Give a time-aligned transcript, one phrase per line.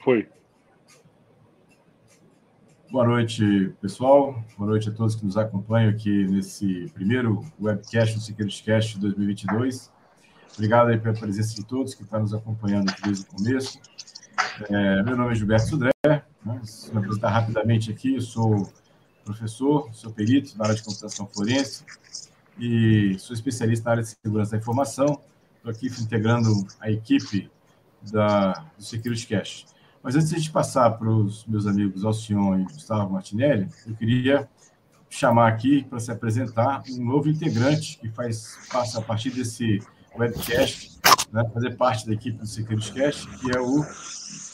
[0.00, 0.26] Foi.
[2.90, 4.42] Boa noite, pessoal.
[4.56, 9.92] Boa noite a todos que nos acompanham aqui nesse primeiro webcast do SecurityCast 2022.
[10.54, 13.78] Obrigado aí pela presença de todos que estão nos acompanhando desde o começo.
[14.70, 15.90] É, meu nome é Gilberto Sudré.
[16.06, 16.22] Né?
[16.42, 18.72] me apresentar rapidamente aqui, eu sou
[19.22, 21.84] professor, sou perito na área de computação forense
[22.58, 25.20] e sou especialista na área de segurança da informação.
[25.58, 26.48] Estou aqui integrando
[26.80, 27.50] a equipe
[28.10, 29.66] da, do SecurityCast.
[30.02, 33.94] Mas antes de a gente passar para os meus amigos Alcion e Gustavo Martinelli, eu
[33.94, 34.48] queria
[35.10, 39.80] chamar aqui para se apresentar um novo integrante que faz passa a partir desse
[40.16, 40.98] webcast,
[41.30, 43.84] né, fazer parte da equipe do SecurityCast, que é o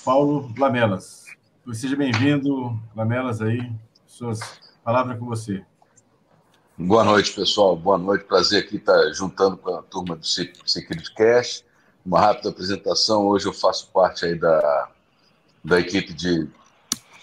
[0.05, 1.27] Paulo Lamelas.
[1.73, 3.73] Seja bem-vindo, Lamelas, aí,
[4.07, 4.41] suas
[4.83, 5.65] palavras com você.
[6.79, 7.77] Boa noite, pessoal.
[7.77, 8.25] Boa noite.
[8.25, 11.65] Prazer aqui estar juntando com a turma do SecurityCast.
[12.05, 13.27] Uma rápida apresentação.
[13.27, 14.91] Hoje eu faço parte aí da
[15.67, 16.45] da equipe de,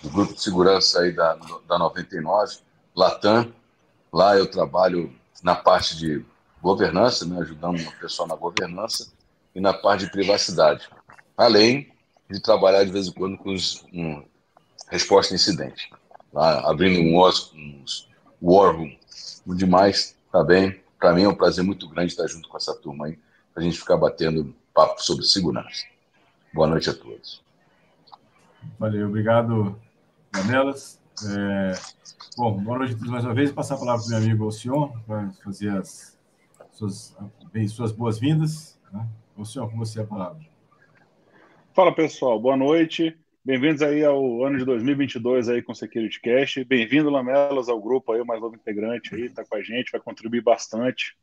[0.02, 1.36] do grupo de segurança aí da,
[1.68, 2.58] da 99,
[2.94, 3.54] Latam.
[4.12, 6.24] Lá eu trabalho na parte de
[6.62, 9.12] governança, né, ajudando o pessoal na governança
[9.56, 10.90] e na parte de privacidade.
[11.38, 11.92] Além
[12.30, 14.24] de trabalhar de vez em quando com os, um,
[14.90, 15.90] resposta a incidente.
[16.34, 17.86] Lá, abrindo um, um
[18.42, 18.96] war room.
[19.46, 20.82] Demais, tá bem?
[21.00, 23.20] Para mim é um prazer muito grande estar junto com essa turma aí,
[23.54, 25.86] para a gente ficar batendo papo sobre segurança.
[26.54, 27.43] Boa noite a todos.
[28.80, 29.80] Valeu, obrigado,
[30.36, 31.02] Janelas.
[31.30, 31.74] É,
[32.38, 33.52] bom, boa noite mais uma vez.
[33.52, 36.20] Passar a palavra para o meu amigo Alcion para fazer as
[36.72, 37.16] suas,
[37.70, 38.80] suas boas-vindas.
[38.92, 39.08] Né?
[39.38, 40.42] Alcion, com você a palavra.
[41.74, 43.18] Fala pessoal, boa noite.
[43.46, 46.64] Bem-vindos aí ao ano de 2022 aí com o Security Cash.
[46.66, 50.00] Bem-vindo, Lamelas, ao grupo aí, o mais novo integrante aí, está com a gente, vai
[50.00, 51.16] contribuir bastante.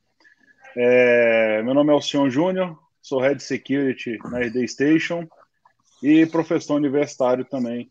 [0.77, 5.27] É, meu nome é Alcion Júnior, sou Head Security na RD Station
[6.03, 7.91] e professor universitário também.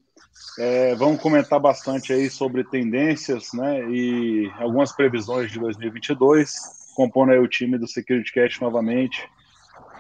[0.58, 6.54] É, vamos comentar bastante aí sobre tendências né, e algumas previsões de 2022,
[6.96, 9.28] compondo aí o time do Security Cash novamente.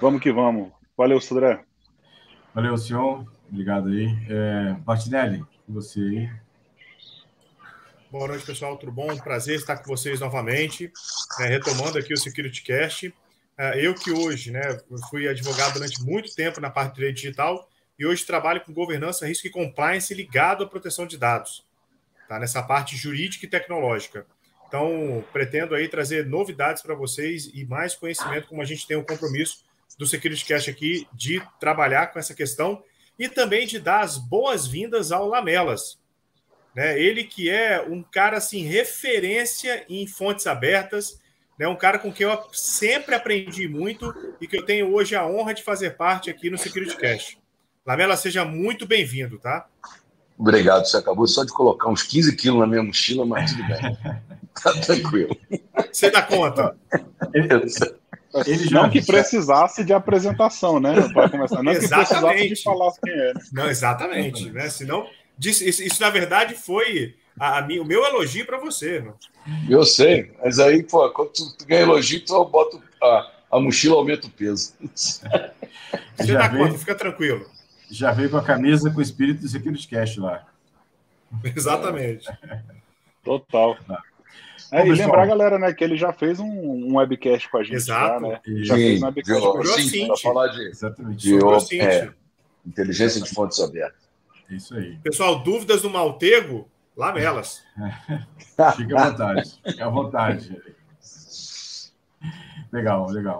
[0.01, 0.71] Vamos que vamos.
[0.97, 1.63] Valeu, Sudré.
[2.53, 3.25] Valeu, senhor.
[3.49, 4.07] Obrigado aí.
[4.29, 6.29] É, Martinelli, você aí.
[8.11, 8.75] Boa noite, pessoal.
[8.75, 9.15] Tudo bom?
[9.17, 10.91] Prazer estar com vocês novamente,
[11.39, 13.13] é, retomando aqui o Security Cast.
[13.55, 14.61] É, eu que hoje né,
[15.11, 17.68] fui advogado durante muito tempo na parte de direito digital,
[17.99, 21.65] e hoje trabalho com governança, risco e compliance ligado à proteção de dados,
[22.29, 22.39] tá?
[22.39, 24.25] nessa parte jurídica e tecnológica.
[24.69, 29.01] Então, pretendo aí trazer novidades para vocês e mais conhecimento, como a gente tem o
[29.01, 29.65] um compromisso
[29.97, 32.81] do Security Cash aqui de trabalhar com essa questão
[33.17, 35.99] e também de dar as boas-vindas ao Lamelas.
[36.73, 36.97] Né?
[36.97, 41.19] Ele que é um cara assim referência em fontes abertas,
[41.57, 41.67] né?
[41.67, 45.53] um cara com quem eu sempre aprendi muito e que eu tenho hoje a honra
[45.53, 47.37] de fazer parte aqui no Security Cash.
[47.85, 49.65] Lamela, seja muito bem-vindo, tá?
[50.37, 50.85] Obrigado.
[50.85, 53.97] Você acabou só de colocar uns 15 quilos na minha mochila, mas tudo bem.
[54.61, 55.35] tá tranquilo.
[55.91, 56.75] Você dá conta?
[58.45, 60.93] Ele não que precisasse de apresentação, né?
[61.13, 61.63] Para começar.
[61.63, 61.79] Não exatamente.
[61.81, 63.33] que precisasse de falar quem era.
[63.33, 63.41] Né?
[63.51, 64.49] Não, exatamente.
[64.51, 64.69] Né?
[64.69, 65.07] Senão,
[65.43, 68.99] isso, isso, na verdade, foi a, a, o meu elogio para você.
[68.99, 69.13] Né?
[69.67, 73.95] Eu sei, mas aí, pô, quando tu, tu ganha elogio, tu bota a, a mochila,
[73.95, 74.73] aumenta o peso.
[74.93, 75.21] Você
[76.23, 77.45] já dá conta, fica tranquilo
[77.89, 80.45] já veio com a camisa com o espírito do Security Cash lá.
[81.43, 82.27] Exatamente.
[83.23, 83.75] Total.
[83.87, 84.01] Tá.
[84.71, 87.75] É, e lembrar, galera, né, que ele já fez um, um webcast com a gente.
[87.75, 88.21] Exato.
[88.21, 88.41] Já, né?
[88.63, 90.07] já fez um webcast com a gente.
[90.07, 91.17] Para falar de, Exatamente.
[91.17, 92.11] de é,
[92.65, 94.07] inteligência de fontes abertas.
[94.49, 94.97] Isso aí.
[94.97, 96.67] Pessoal, dúvidas do Maltego?
[96.95, 97.63] Lamelas.
[98.75, 99.61] Fica à vontade.
[99.63, 100.61] Fica à vontade.
[102.71, 103.39] Legal, legal.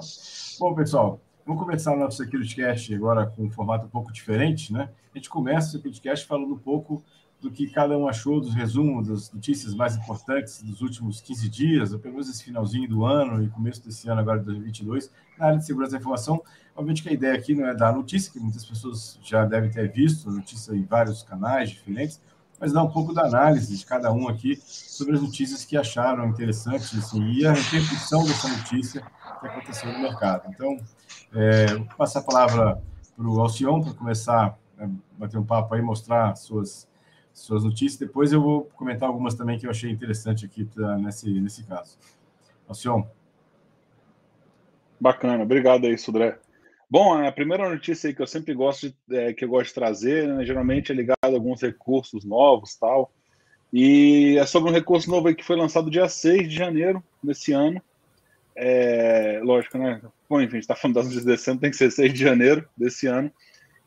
[0.59, 4.87] Bom, pessoal, Vamos começar o nosso SecurityCast agora com um formato um pouco diferente, né?
[5.11, 7.03] A gente começa o SecurityCast falando um pouco
[7.41, 11.91] do que cada um achou dos resumos das notícias mais importantes dos últimos 15 dias,
[11.91, 15.47] ou pelo menos esse finalzinho do ano e começo desse ano, agora de 2022, na
[15.47, 16.40] área de segurança da informação.
[16.75, 19.91] Obviamente que a ideia aqui não é dar notícia, que muitas pessoas já devem ter
[19.91, 22.22] visto, notícia em vários canais diferentes,
[22.59, 26.28] mas dar um pouco da análise de cada um aqui sobre as notícias que acharam
[26.28, 29.02] interessantes assim, e a repercussão dessa notícia
[29.40, 30.43] que aconteceu no mercado.
[30.53, 30.78] Então,
[31.34, 32.81] é, vou passar a palavra
[33.16, 36.87] para o Alcion para começar a bater um papo aí, mostrar suas,
[37.34, 37.99] suas notícias.
[37.99, 41.97] Depois eu vou comentar algumas também que eu achei interessante aqui pra, nesse, nesse caso.
[42.67, 43.03] Alcion.
[44.99, 46.37] Bacana, obrigado aí, Sudré.
[46.90, 50.28] Bom, a primeira notícia que eu sempre gosto de, é, que eu gosto de trazer,
[50.28, 53.11] né, geralmente é ligado a alguns recursos novos tal.
[53.72, 57.79] E é sobre um recurso novo que foi lançado dia 6 de janeiro desse ano,
[58.61, 60.02] é, lógico, né?
[60.29, 63.32] Bom, enfim, está falando das de dezembro, tem que ser 6 de janeiro desse ano.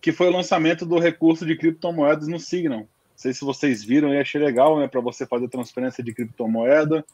[0.00, 2.80] que foi o lançamento do recurso de criptomoedas no Signal.
[2.80, 7.04] Não sei se vocês viram e achei legal, né, para você fazer transferência de criptomoeda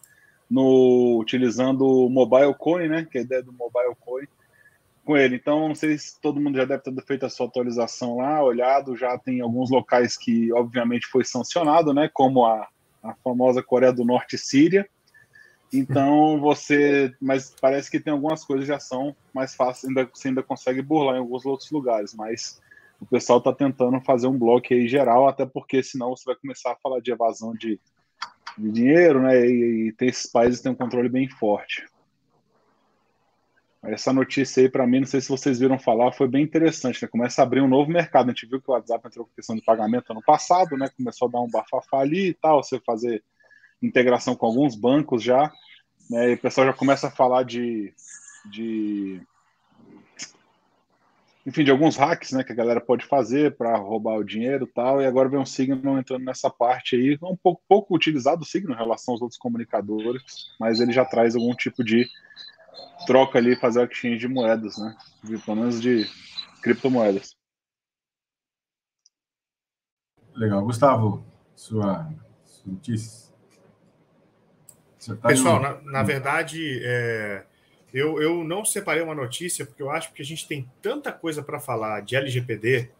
[0.49, 4.25] no utilizando o Mobile Coin, né, que é a ideia do Mobile Coin
[5.04, 5.34] com ele.
[5.34, 8.96] Então, não sei se todo mundo já deve ter feito a sua atualização lá, olhado,
[8.96, 12.69] já tem alguns locais que obviamente foi sancionado, né, como a,
[13.02, 14.88] a famosa Coreia do Norte e Síria.
[15.72, 20.28] Então você, mas parece que tem algumas coisas que já são mais fáceis, ainda você
[20.28, 22.60] ainda consegue burlar em alguns outros lugares, mas
[23.00, 26.72] o pessoal está tentando fazer um bloco aí geral, até porque senão você vai começar
[26.72, 27.78] a falar de evasão de,
[28.56, 29.46] de dinheiro, né?
[29.46, 31.86] E, e tem esses países que têm um controle bem forte.
[33.84, 37.08] Essa notícia aí, para mim, não sei se vocês viram falar, foi bem interessante, né?
[37.08, 38.26] Começa a abrir um novo mercado.
[38.26, 40.90] A gente viu que o WhatsApp entrou com questão de pagamento ano passado, né?
[40.96, 43.22] Começou a dar um bafafá ali e tal, você fazer
[43.82, 45.52] integração com alguns bancos já.
[46.10, 46.30] Né?
[46.30, 47.92] E o pessoal já começa a falar de,
[48.50, 49.20] de
[51.48, 54.72] enfim, de alguns hacks né, que a galera pode fazer para roubar o dinheiro e
[54.72, 58.44] tal, e agora vem um Signal entrando nessa parte aí, um pouco, pouco utilizado o
[58.44, 60.22] Signal em relação aos outros comunicadores,
[60.60, 62.06] mas ele já traz algum tipo de
[63.06, 64.94] troca ali, fazer o exchange de moedas, né?
[65.25, 66.06] De, pelo menos de
[66.62, 67.34] criptomoedas.
[70.34, 70.62] Legal.
[70.64, 71.25] Gustavo,
[71.56, 72.12] sua,
[72.44, 73.27] sua notícia.
[75.06, 77.44] Tá Pessoal, na, na, verdade, é,
[77.92, 81.42] eu, eu não separei uma notícia porque eu acho que a gente tem tanta coisa
[81.42, 82.90] para falar de LGPD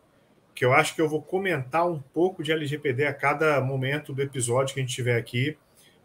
[0.58, 4.20] que eu acho que eu vou comentar um pouco de LGPD a cada momento do
[4.20, 5.56] episódio que a gente tiver aqui,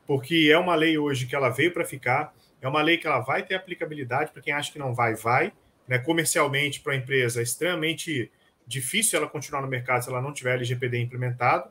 [0.05, 3.19] porque é uma lei hoje que ela veio para ficar, é uma lei que ela
[3.19, 5.51] vai ter aplicabilidade para quem acha que não vai, vai.
[5.87, 5.97] Né?
[5.97, 8.31] Comercialmente, para a empresa, é extremamente
[8.67, 11.67] difícil ela continuar no mercado se ela não tiver LGPD implementado.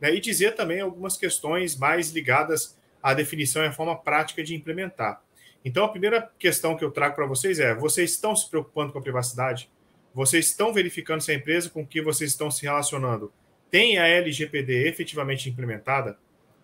[0.00, 0.12] Né?
[0.12, 5.22] E dizer também algumas questões mais ligadas à definição e à forma prática de implementar.
[5.62, 8.98] Então, a primeira questão que eu trago para vocês é: vocês estão se preocupando com
[8.98, 9.70] a privacidade?
[10.14, 13.30] Vocês estão verificando se a empresa com que vocês estão se relacionando
[13.70, 16.16] tem a LGPD efetivamente implementada?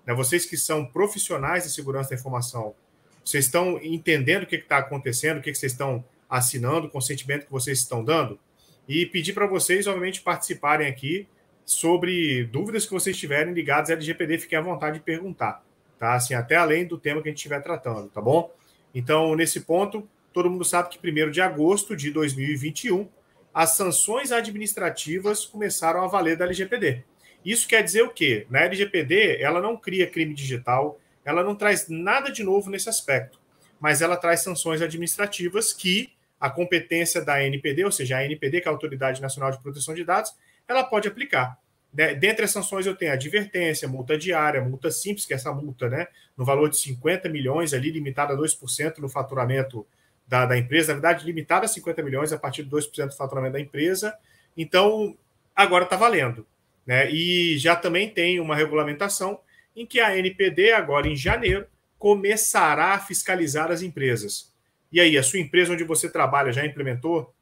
[0.07, 0.15] Né?
[0.15, 2.75] Vocês que são profissionais de segurança da informação,
[3.23, 7.45] vocês estão entendendo o que está acontecendo, o que, que vocês estão assinando, o consentimento
[7.45, 8.39] que vocês estão dando?
[8.89, 11.29] E pedir para vocês, obviamente, participarem aqui
[11.67, 15.65] sobre dúvidas que vocês tiverem ligadas à LGPD, fiquem à vontade de perguntar,
[16.01, 16.15] tá?
[16.15, 18.51] Assim, até além do tema que a gente estiver tratando, tá bom?
[18.95, 23.07] Então, nesse ponto, todo mundo sabe que 1 de agosto de 2021,
[23.53, 27.05] as sanções administrativas começaram a valer da LGPD.
[27.45, 28.47] Isso quer dizer o quê?
[28.49, 33.39] Na LGPD, ela não cria crime digital, ela não traz nada de novo nesse aspecto,
[33.79, 38.69] mas ela traz sanções administrativas que a competência da ANPD, ou seja, a ANPD, que
[38.69, 40.35] é a Autoridade Nacional de Proteção de Dados,
[40.67, 41.59] ela pode aplicar.
[41.93, 46.07] Dentre as sanções, eu tenho advertência, multa diária, multa simples, que é essa multa, né,
[46.37, 49.85] no valor de 50 milhões, ali limitada a 2% no faturamento
[50.27, 53.55] da, da empresa, na verdade, limitada a 50 milhões a partir de 2% do faturamento
[53.55, 54.17] da empresa.
[54.57, 55.17] Então,
[55.55, 56.47] agora está valendo.
[56.87, 57.11] Né?
[57.11, 59.41] E já também tem uma regulamentação
[59.75, 61.67] em que a NPD, agora em janeiro,
[61.99, 64.53] começará a fiscalizar as empresas.
[64.93, 67.35] E aí, a sua empresa onde você trabalha já implementou?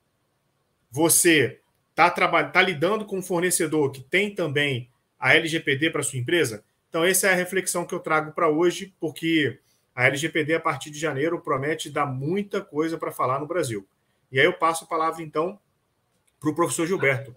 [0.91, 1.61] Você
[2.07, 6.63] está tá lidando com um fornecedor que tem também a LGPD para sua empresa?
[6.89, 9.59] Então, essa é a reflexão que eu trago para hoje, porque
[9.95, 13.87] a LGPD, a partir de janeiro, promete dar muita coisa para falar no Brasil.
[14.31, 15.59] E aí eu passo a palavra, então,
[16.39, 17.35] para o professor Gilberto.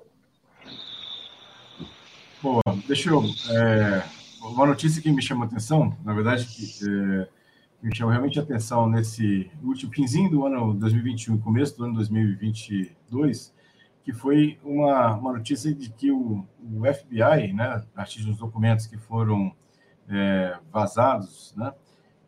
[2.41, 3.23] Boa, deixa eu.
[3.49, 4.03] É,
[4.41, 7.27] uma notícia que me chama atenção, na verdade, que, é,
[7.81, 13.53] me chama realmente atenção nesse último finzinho do ano 2021, começo do ano 2022,
[14.03, 18.87] que foi uma, uma notícia de que o, o FBI, né, a partir dos documentos
[18.87, 19.53] que foram
[20.09, 21.73] é, vazados, né,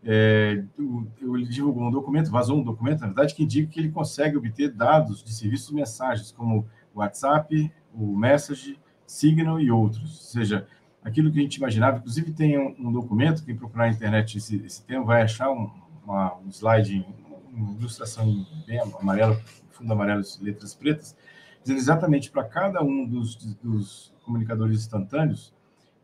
[0.06, 0.64] é,
[1.22, 4.70] ele divulgou um documento, vazou um documento, na verdade, que indica que ele consegue obter
[4.72, 10.02] dados de serviços mensagens, como o WhatsApp, o Message, Signal e outros.
[10.02, 10.68] Ou seja,
[11.04, 14.58] aquilo que a gente imaginava, inclusive tem um, um documento, quem procurar na internet esse,
[14.66, 15.72] esse tema vai achar um,
[16.04, 17.06] uma, um slide,
[17.52, 19.40] uma ilustração bem amarela,
[19.72, 21.16] fundo amarelo, letras pretas,
[21.64, 25.54] dizendo exatamente para cada um dos, dos, comunicadores instantâneos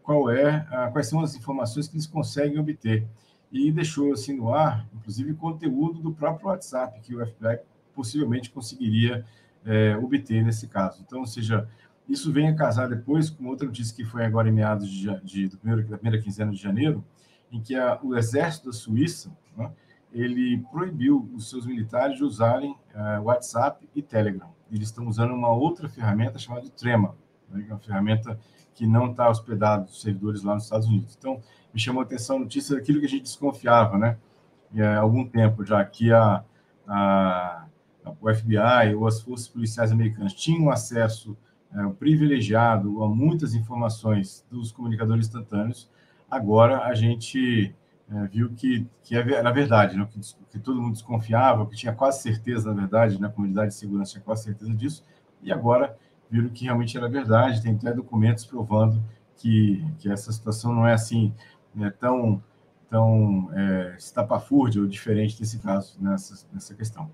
[0.03, 3.07] qual é, a, quais são as informações que eles conseguem obter.
[3.51, 7.59] E deixou assim no ar, inclusive, conteúdo do próprio WhatsApp, que o FBI
[7.95, 9.25] possivelmente conseguiria
[9.65, 11.01] é, obter nesse caso.
[11.05, 11.67] Então, ou seja,
[12.07, 15.47] isso vem a casar depois com outra notícia que foi agora em meados de, de,
[15.47, 17.03] do primeiro, da primeira quinzena de janeiro,
[17.51, 19.71] em que a, o exército da Suíça né,
[20.11, 25.49] ele proibiu os seus militares de usarem uh, WhatsApp e Telegram eles estão usando uma
[25.49, 27.15] outra ferramenta chamada Trema,
[27.49, 28.39] né, que é uma ferramenta
[28.73, 31.15] que não está hospedada nos servidores lá nos Estados Unidos.
[31.17, 31.41] Então,
[31.73, 34.17] me chamou a atenção a notícia daquilo que a gente desconfiava, né?
[34.77, 36.43] há algum tempo já, que a,
[36.87, 37.65] a,
[38.21, 41.35] o FBI ou as forças policiais americanas tinham acesso
[41.73, 45.89] é, privilegiado a muitas informações dos comunicadores instantâneos,
[46.29, 47.75] agora a gente
[48.11, 51.93] é, viu que, que é, na verdade, né, que, que, todo mundo desconfiava, que tinha
[51.93, 55.05] quase certeza, na verdade, na né, comunidade de segurança tinha quase certeza disso,
[55.43, 55.95] e agora
[56.29, 59.03] viram que realmente era verdade, tem até documentos provando
[59.37, 61.33] que, que essa situação não é assim
[61.73, 62.43] né, tão,
[62.89, 67.11] tão é, estapafúrdia ou diferente desse caso, nessa, nessa questão.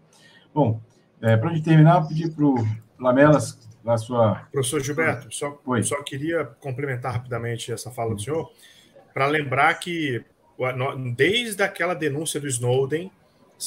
[0.54, 0.80] Bom,
[1.22, 2.56] é, para a gente terminar, pedir para o
[3.00, 4.48] Lamelas a sua.
[4.52, 8.50] Professor Gilberto, só, só queria complementar rapidamente essa fala do senhor,
[9.14, 10.24] para lembrar que
[11.16, 13.12] desde aquela denúncia do Snowden,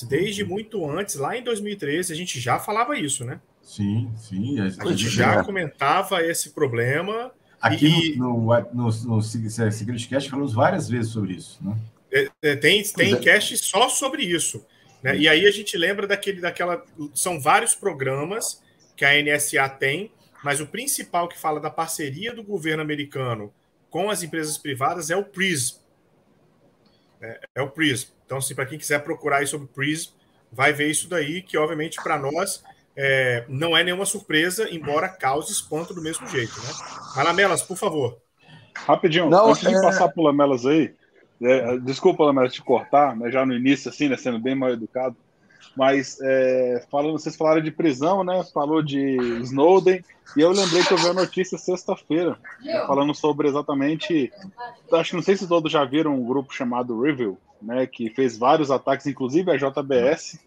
[0.09, 3.41] desde muito antes, lá em 2013, a gente já falava isso, né?
[3.63, 4.59] Sim, sim.
[4.61, 7.31] A, a gente já comentava esse problema.
[7.61, 8.17] Aqui e...
[8.17, 11.77] no, no, no, no Secret Cast falamos várias vezes sobre isso, né?
[12.11, 13.17] É, é, tem tem é.
[13.19, 14.65] cast só sobre isso.
[15.03, 15.17] Né?
[15.19, 16.83] E aí a gente lembra daquele, daquela.
[17.15, 18.63] São vários programas
[18.97, 20.11] que a NSA tem,
[20.43, 23.53] mas o principal que fala da parceria do governo americano
[23.91, 25.77] com as empresas privadas é o PRISM.
[27.21, 28.11] É, é o PRISM.
[28.25, 30.13] Então, assim, para quem quiser procurar aí sobre o PRISM,
[30.53, 32.63] vai ver isso daí, que obviamente para nós
[32.97, 37.23] é, não é nenhuma surpresa, embora cause espanto do mesmo jeito, né?
[37.23, 38.19] Lamelas, por favor.
[38.75, 39.71] Rapidinho, não, antes é...
[39.71, 40.95] de passar por Lamelas aí,
[41.41, 45.17] é, desculpa, Lamelas, te cortar, mas já no início, assim, né, sendo bem mal educado,
[45.77, 48.45] mas é, falando, vocês falaram de prisão, né?
[48.53, 50.03] Falou de Snowden,
[50.37, 54.31] e eu lembrei que eu vi a notícia sexta-feira, né, falando sobre exatamente.
[54.93, 57.87] Acho que não sei se todos já viram um grupo chamado Review, né?
[57.87, 60.39] Que fez vários ataques, inclusive a JBS.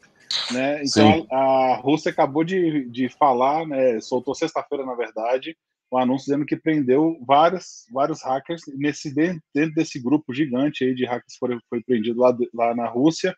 [0.52, 0.82] Né?
[0.84, 5.58] Então a, a, Rússia acabou de, de falar, né, soltou sexta-feira, na verdade,
[5.92, 11.06] um anúncio dizendo que prendeu vários, vários hackers nesse dentro desse grupo gigante aí de
[11.06, 13.36] hackers que foi, foi prendido lá, lá na Rússia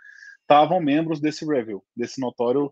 [0.53, 2.71] estavam membros desse Review, desse notório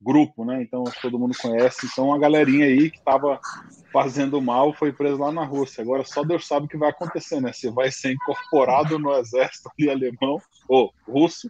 [0.00, 0.62] grupo, né?
[0.62, 1.86] Então todo mundo conhece.
[1.86, 3.40] Então a galerinha aí que estava
[3.90, 5.80] fazendo mal foi presa lá na Rússia.
[5.80, 7.52] Agora só Deus sabe o que vai acontecer, né?
[7.52, 11.48] Se vai ser incorporado no exército ali alemão ou russo,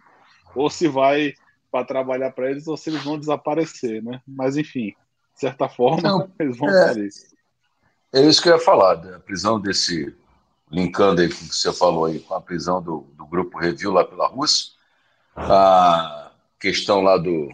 [0.55, 1.33] ou se vai
[1.69, 4.21] para trabalhar para eles, ou se eles vão desaparecer, né?
[4.25, 4.93] Mas enfim,
[5.33, 7.35] de certa forma, Não, eles vão é, fazer isso.
[8.13, 10.15] É isso que eu ia falar, da prisão desse,
[10.71, 13.91] linkando aí com o que você falou aí, com a prisão do, do grupo Review
[13.91, 14.73] lá pela Rússia
[15.35, 17.49] a questão lá do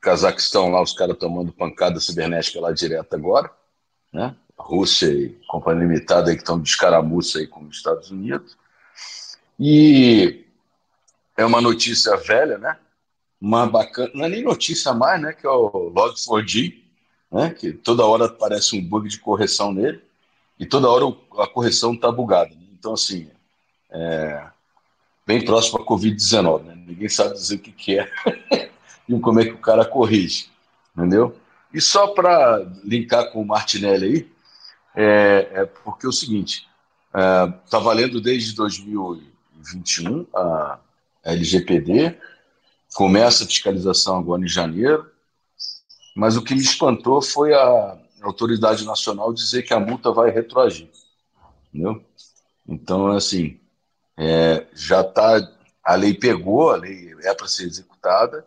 [0.00, 3.50] Cazaquistão, lá os caras tomando pancada cibernética lá direto agora,
[4.12, 4.34] né?
[4.56, 8.56] Rússia e Companhia Limitada aí que estão de escaramuça aí com os Estados Unidos.
[9.58, 10.44] E
[11.36, 12.76] é uma notícia velha, né?
[13.40, 15.32] Uma bacana, não é nem notícia mais, né?
[15.32, 16.82] Que é o Log4j,
[17.32, 17.50] né?
[17.50, 20.02] Que toda hora aparece um bug de correção nele
[20.58, 21.04] e toda hora
[21.38, 22.54] a correção está bugada.
[22.54, 22.66] Né?
[22.72, 23.30] Então, assim,
[23.90, 24.46] é,
[25.30, 26.64] bem próximo à Covid-19.
[26.64, 26.74] Né?
[26.88, 28.10] Ninguém sabe dizer o que, que é
[29.08, 30.50] e como é que o cara corrige,
[30.96, 31.36] entendeu?
[31.72, 34.32] E só para linkar com o Martinelli aí,
[34.96, 36.68] é, é porque é o seguinte,
[37.64, 40.80] está é, valendo desde 2021 a
[41.22, 42.18] LGPD,
[42.92, 45.08] começa a fiscalização agora em janeiro,
[46.16, 50.88] mas o que me espantou foi a autoridade nacional dizer que a multa vai retroagir,
[51.72, 52.04] entendeu?
[52.66, 53.59] Então, assim,
[54.18, 55.40] é, já está,
[55.84, 58.46] a lei pegou, a lei é para ser executada,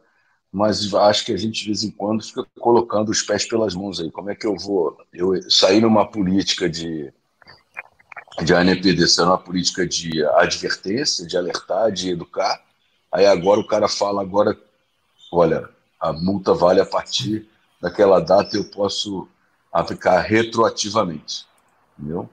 [0.52, 4.00] mas acho que a gente de vez em quando fica colocando os pés pelas mãos
[4.00, 4.12] aí.
[4.12, 7.12] Como é que eu vou eu sair numa política de
[8.42, 12.62] de ANPD ser uma política de advertência, de alertar, de educar.
[13.12, 14.58] Aí agora o cara fala agora,
[15.32, 17.48] olha, a multa vale a partir
[17.80, 19.28] daquela data eu posso
[19.72, 21.46] aplicar retroativamente,
[21.98, 22.30] entendeu?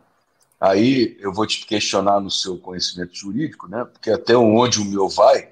[0.60, 3.82] Aí eu vou te questionar no seu conhecimento jurídico, né?
[3.90, 5.48] Porque até onde o meu vai,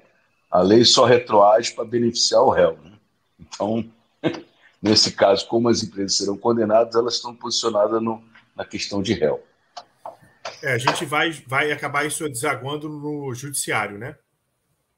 [0.51, 2.77] a lei só retroage para beneficiar o réu.
[2.77, 2.91] Né?
[3.39, 3.91] Então,
[4.79, 8.23] nesse caso, como as empresas serão condenadas, elas estão posicionadas no,
[8.55, 9.43] na questão de réu.
[10.61, 14.15] É, a gente vai, vai acabar isso desaguando no judiciário, né?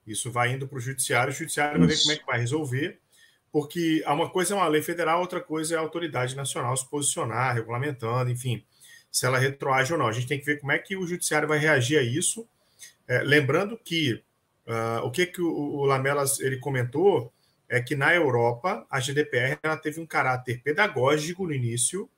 [0.05, 1.87] Isso vai indo para o judiciário, o judiciário isso.
[1.87, 2.99] vai ver como é que vai resolver,
[3.49, 7.55] porque uma coisa é uma lei federal, outra coisa é a autoridade nacional se posicionar,
[7.55, 8.65] regulamentando, enfim
[9.11, 10.07] se ela retroage ou não.
[10.07, 12.47] A gente tem que ver como é que o judiciário vai reagir a isso.
[13.07, 14.23] É, lembrando que
[14.65, 17.31] uh, o que, que o, o, Lamelas ele comentou
[17.67, 22.09] é que na Europa a GDPR ela teve um caráter pedagógico no início,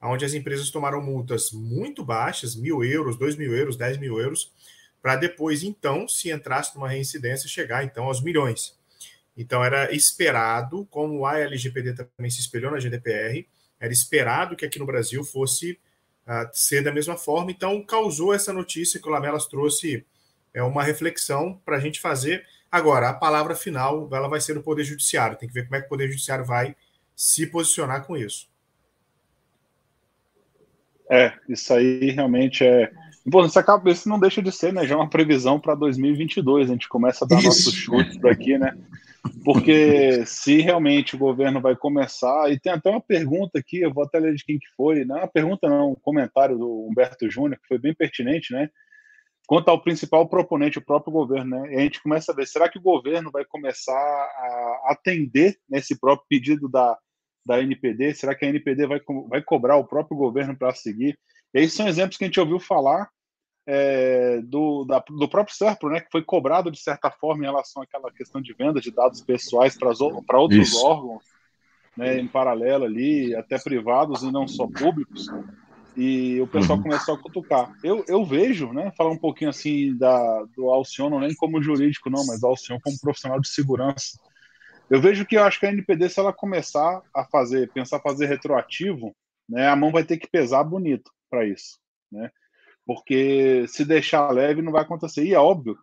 [0.00, 4.52] onde as empresas tomaram multas muito baixas, mil euros, dois mil euros, dez mil euros,
[5.02, 8.76] para depois, então, se entrasse numa reincidência, chegar então aos milhões.
[9.36, 13.46] Então era esperado, como a LGPD também se espelhou na GDPR,
[13.78, 15.78] era esperado que aqui no Brasil fosse
[16.52, 17.50] ser da mesma forma.
[17.50, 20.04] Então, causou essa notícia que o Lamelas trouxe
[20.52, 22.44] é uma reflexão para a gente fazer.
[22.70, 25.36] Agora, a palavra final ela vai ser do Poder Judiciário.
[25.36, 26.74] Tem que ver como é que o Poder Judiciário vai
[27.14, 28.48] se posicionar com isso.
[31.10, 32.90] É, isso aí realmente é.
[33.24, 34.86] Bom, isso, acaba, isso não deixa de ser, né?
[34.86, 36.68] Já uma previsão para 2022.
[36.68, 38.76] A gente começa a dar nossos chutes daqui, né?
[39.44, 44.04] Porque se realmente o governo vai começar, e tem até uma pergunta aqui, eu vou
[44.04, 47.28] até ler de quem que foi, não é uma pergunta não, um comentário do Humberto
[47.30, 48.68] Júnior, que foi bem pertinente, né?
[49.46, 51.74] Quanto ao principal proponente, o próprio governo, né?
[51.74, 55.98] E a gente começa a ver, será que o governo vai começar a atender nesse
[55.98, 56.96] próprio pedido da,
[57.44, 58.14] da NPD?
[58.14, 61.18] Será que a NPD vai, vai cobrar o próprio governo para seguir?
[61.54, 63.08] E aí são exemplos que a gente ouviu falar
[63.70, 67.82] é, do, da, do próprio Serpro, né, que foi cobrado de certa forma em relação
[67.82, 70.86] àquela questão de venda de dados pessoais para outros Isso.
[70.86, 71.22] órgãos,
[71.94, 75.26] né, em paralelo ali, até privados e não só públicos,
[75.94, 76.84] e o pessoal uhum.
[76.84, 77.70] começou a cutucar.
[77.84, 82.24] Eu, eu vejo, né, falar um pouquinho assim da, do Alcion, nem como jurídico não,
[82.24, 84.18] mas do Alcion como profissional de segurança.
[84.88, 88.24] Eu vejo que eu acho que a NPD, se ela começar a fazer, pensar fazer
[88.24, 89.14] retroativo,
[89.46, 91.78] né, a mão vai ter que pesar bonito para isso,
[92.10, 92.30] né?
[92.88, 95.22] Porque se deixar leve não vai acontecer.
[95.22, 95.76] E é óbvio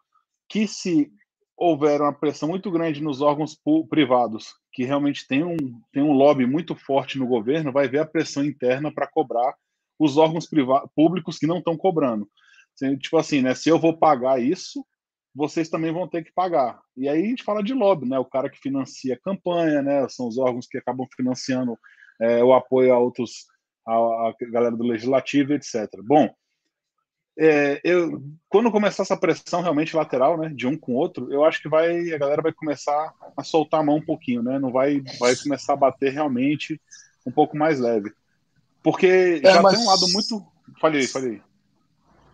[0.50, 1.12] que se
[1.56, 3.56] houver uma pressão muito grande nos órgãos
[3.88, 5.56] privados, que realmente tem um,
[5.94, 9.54] tem um lobby muito forte no governo, vai ver a pressão interna para cobrar
[10.00, 10.50] os órgãos
[10.96, 12.28] públicos que não estão cobrando.
[13.00, 13.54] Tipo assim, né?
[13.54, 14.84] Se eu vou pagar isso,
[15.34, 16.82] vocês também vão ter que pagar.
[16.98, 18.18] E aí a gente fala de lobby, né?
[18.18, 20.10] O cara que financia a campanha, né?
[20.10, 21.78] São os órgãos que acabam financiando
[22.20, 23.46] é, o apoio a outros,
[23.88, 25.88] a, a galera do legislativo, etc.
[26.04, 26.34] Bom,
[27.38, 31.44] é, eu, quando começar essa pressão realmente lateral, né, de um com o outro, eu
[31.44, 34.58] acho que vai a galera vai começar a soltar a mão um pouquinho, né?
[34.58, 36.80] Não vai vai começar a bater realmente
[37.26, 38.14] um pouco mais leve,
[38.82, 39.74] porque é, já mas...
[39.74, 40.46] tem um lado muito.
[40.80, 41.42] Falei, falei.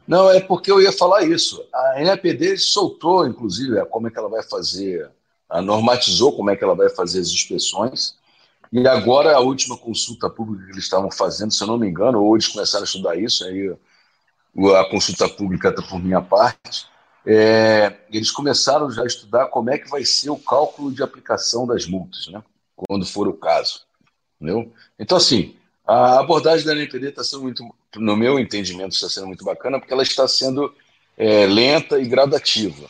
[0.08, 1.64] Não é porque eu ia falar isso.
[1.74, 5.10] A NAPD soltou, inclusive, como é que ela vai fazer,
[5.64, 8.16] normatizou como é que ela vai fazer as inspeções.
[8.74, 12.22] E agora a última consulta pública que eles estavam fazendo, se eu não me engano,
[12.22, 13.74] ou eles começaram a estudar isso, aí
[14.78, 16.88] a consulta pública por minha parte,
[17.26, 21.66] é, eles começaram já a estudar como é que vai ser o cálculo de aplicação
[21.68, 22.44] das multas, né?
[22.76, 23.82] quando for o caso.
[24.40, 24.72] Entendeu?
[25.00, 29.46] Então, assim, a abordagem da NPD está sendo muito, no meu entendimento, está sendo muito
[29.46, 30.74] bacana, porque ela está sendo
[31.18, 32.90] é, lenta e gradativa.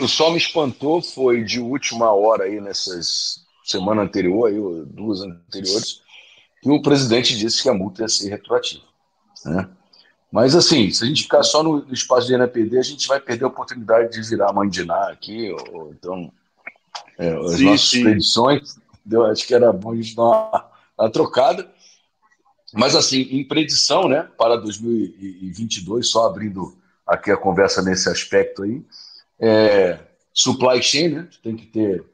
[0.00, 6.00] O só me espantou foi de última hora aí nessas semana anterior, aí, duas anteriores,
[6.62, 8.82] que o presidente disse que a multa ia ser retroativa.
[9.44, 9.68] Né?
[10.30, 13.44] Mas, assim, se a gente ficar só no espaço de NPD, a gente vai perder
[13.44, 16.30] a oportunidade de virar Ná aqui, ou, então,
[17.18, 18.02] é, as sim, nossas sim.
[18.04, 18.76] predições.
[19.10, 20.66] Eu acho que era bom a gente dar uma,
[20.98, 21.70] uma trocada.
[22.74, 28.84] Mas, assim, em predição, né, para 2022, só abrindo aqui a conversa nesse aspecto aí,
[29.40, 29.98] é,
[30.34, 32.04] supply chain, né, tem que ter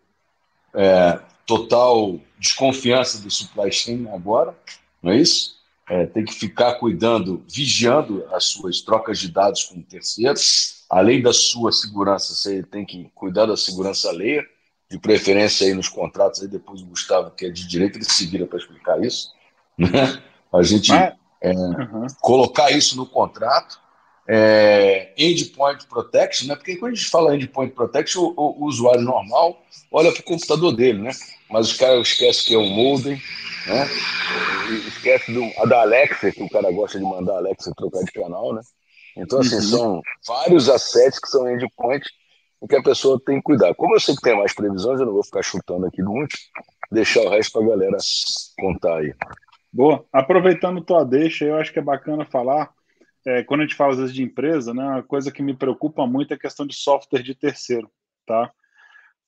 [0.73, 4.55] é, total desconfiança do supply chain agora,
[5.03, 5.54] não é isso?
[5.89, 10.85] É, tem que ficar cuidando, vigiando as suas trocas de dados com terceiros.
[10.89, 14.45] Além da sua segurança, você tem que cuidar da segurança alheia,
[14.91, 16.41] de preferência aí nos contratos.
[16.41, 19.33] Aí depois o Gustavo, que é de direito, ele se vira para explicar isso.
[19.77, 20.23] Né?
[20.53, 21.17] A gente é,
[21.53, 22.07] uhum.
[22.21, 23.83] colocar isso no contrato.
[24.27, 26.57] É, endpoint protection, né?
[26.57, 30.25] Porque quando a gente fala endpoint protection, o, o, o usuário normal olha para o
[30.25, 31.11] computador dele, né?
[31.55, 33.15] Mas os caras esquecem que é um modem,
[33.69, 33.87] né?
[34.89, 38.11] Esquece do, a da Alexa, que o cara gosta de mandar a Alexa trocar de
[38.11, 38.61] canal, né?
[39.17, 39.63] Então, assim, uhum.
[39.63, 42.05] são vários assets que são endpoint
[42.61, 43.73] em que a pessoa tem que cuidar.
[43.77, 46.37] Como eu sei que tem mais previsões, eu não vou ficar chutando aqui muito,
[46.91, 47.99] deixar o resto para a galera
[48.59, 49.15] contar aí.
[49.73, 50.05] Boa.
[50.13, 52.73] Aproveitando tua deixa, eu acho que é bacana falar,
[53.25, 56.05] é, quando a gente fala às vezes de empresa, né, uma coisa que me preocupa
[56.05, 57.89] muito é a questão de software de terceiro,
[58.27, 58.51] tá?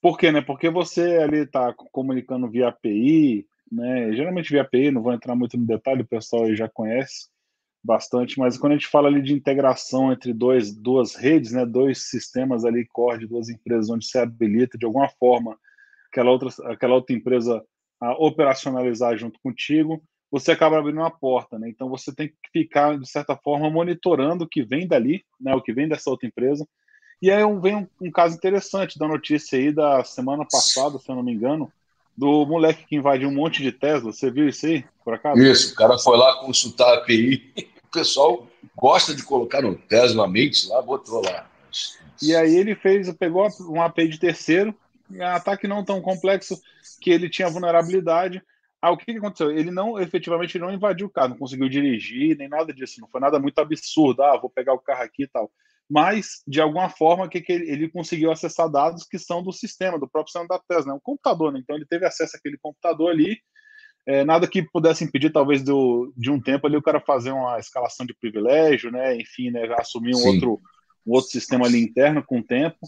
[0.03, 0.41] Por quê, né?
[0.41, 4.13] Porque você ali está comunicando via API, né?
[4.13, 7.29] Geralmente via API, não vou entrar muito no detalhe, o pessoal já conhece
[7.83, 12.11] bastante, mas quando a gente fala ali de integração entre dois, duas redes, né, dois
[12.11, 15.57] sistemas ali core de duas empresas, onde você habilita de alguma forma
[16.11, 17.63] aquela outra, aquela outra empresa
[18.01, 21.69] a operacionalizar junto contigo, você acaba abrindo uma porta, né?
[21.69, 25.63] Então você tem que ficar de certa forma monitorando o que vem dali, né, o
[25.63, 26.67] que vem dessa outra empresa.
[27.21, 31.15] E aí vem um, um caso interessante da notícia aí da semana passada, se eu
[31.15, 31.73] não me engano,
[32.17, 34.13] do moleque que invadiu um monte de Tesla.
[34.13, 35.41] Você viu isso aí, por acaso?
[35.41, 37.53] Isso, o cara foi lá consultar a API.
[37.85, 41.49] O pessoal gosta de colocar no Tesla Mix lá, botou lá.
[42.21, 44.75] E aí ele fez, pegou um API de terceiro,
[45.11, 46.61] um ataque não tão complexo
[47.01, 48.43] que ele tinha vulnerabilidade.
[48.81, 49.51] Ah, o que, que aconteceu?
[49.51, 53.01] Ele não, efetivamente, não invadiu o carro, não conseguiu dirigir, nem nada disso.
[53.01, 54.23] Não foi nada muito absurdo.
[54.23, 55.51] Ah, vou pegar o carro aqui e tal
[55.89, 59.99] mas de alguma forma que, que ele, ele, conseguiu acessar dados que são do sistema,
[59.99, 60.99] do próprio sistema da Tesla, né?
[60.99, 61.61] um computador, né?
[61.63, 63.39] então ele teve acesso àquele computador ali,
[64.07, 67.59] é, nada que pudesse impedir, talvez, do, de um tempo ali o cara fazer uma
[67.59, 69.17] escalação de privilégio, né?
[69.17, 69.67] Enfim, né?
[69.77, 70.61] assumir um outro,
[71.05, 72.79] um outro sistema ali interno com o tempo.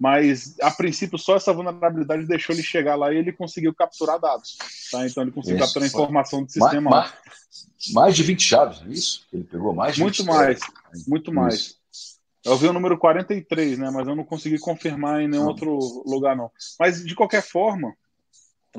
[0.00, 4.56] Mas, a princípio, só essa vulnerabilidade deixou ele chegar lá e ele conseguiu capturar dados.
[4.90, 5.06] Tá?
[5.06, 5.66] Então, ele conseguiu isso.
[5.66, 6.90] capturar informação do sistema.
[6.90, 9.26] Mais, mais, mais de 20 chaves, é isso?
[9.32, 10.58] Ele pegou mais de Muito mais,
[11.06, 11.77] muito mais.
[12.48, 13.90] Eu vi o número 43, né?
[13.90, 15.48] Mas eu não consegui confirmar em nenhum não.
[15.48, 16.50] outro lugar, não.
[16.78, 17.94] Mas, de qualquer forma,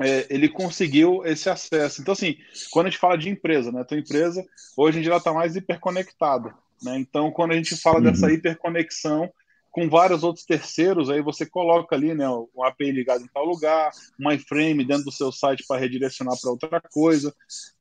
[0.00, 2.00] é, ele conseguiu esse acesso.
[2.00, 2.36] Então, assim,
[2.70, 3.84] quando a gente fala de empresa, né?
[3.84, 4.44] Tua empresa,
[4.76, 6.54] hoje em dia, ela está mais hiperconectada.
[6.82, 6.98] Né?
[6.98, 8.04] Então, quando a gente fala uhum.
[8.04, 9.30] dessa hiperconexão
[9.70, 13.92] com vários outros terceiros, aí você coloca ali né, um API ligado em tal lugar,
[14.18, 17.32] um iframe dentro do seu site para redirecionar para outra coisa.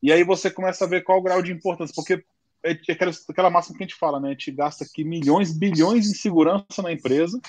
[0.02, 2.23] E aí você começa a ver qual o grau de importância, porque
[2.63, 4.30] é aquela, aquela máxima que a gente fala, né?
[4.30, 7.39] A gente gasta aqui milhões, bilhões em segurança na empresa,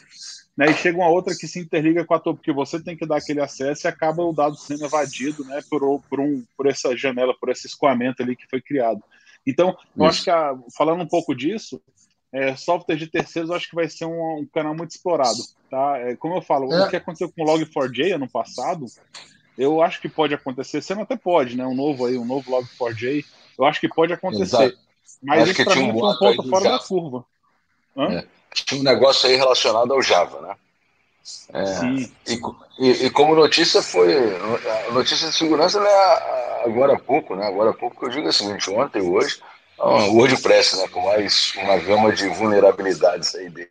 [0.57, 0.71] né?
[0.71, 3.17] E chega uma outra que se interliga com a tua, porque você tem que dar
[3.17, 5.61] aquele acesso e acaba o dado sendo evadido, né?
[5.69, 9.03] Por, por, um, por essa janela, por esse escoamento ali que foi criado.
[9.47, 11.81] Então, eu acho que, a, falando um pouco disso,
[12.33, 15.99] é, software de terceiros eu acho que vai ser um, um canal muito explorado, tá?
[15.99, 16.87] É, como eu falo, é.
[16.87, 18.87] o que aconteceu com o Log4j ano passado,
[19.59, 21.67] eu acho que pode acontecer, sendo até pode, né?
[21.67, 23.25] Um novo aí, um novo Log4j,
[23.59, 24.57] eu acho que pode acontecer.
[24.57, 24.90] Exato.
[25.23, 26.79] Mas acho que tinha um, um ponto fora Java.
[26.79, 27.25] da curva.
[27.97, 28.25] É.
[28.55, 30.55] Tinha um negócio aí relacionado ao Java, né?
[31.53, 32.13] É, Sim.
[32.27, 32.41] E,
[32.79, 34.15] e, e, como notícia foi.
[34.89, 35.91] A notícia de segurança né,
[36.65, 37.47] agora há pouco, né?
[37.47, 39.41] Agora há pouco eu digo o seguinte, ontem e hoje,
[39.79, 40.89] o WordPress, né?
[40.89, 43.69] Com mais uma gama de vulnerabilidades aí dele.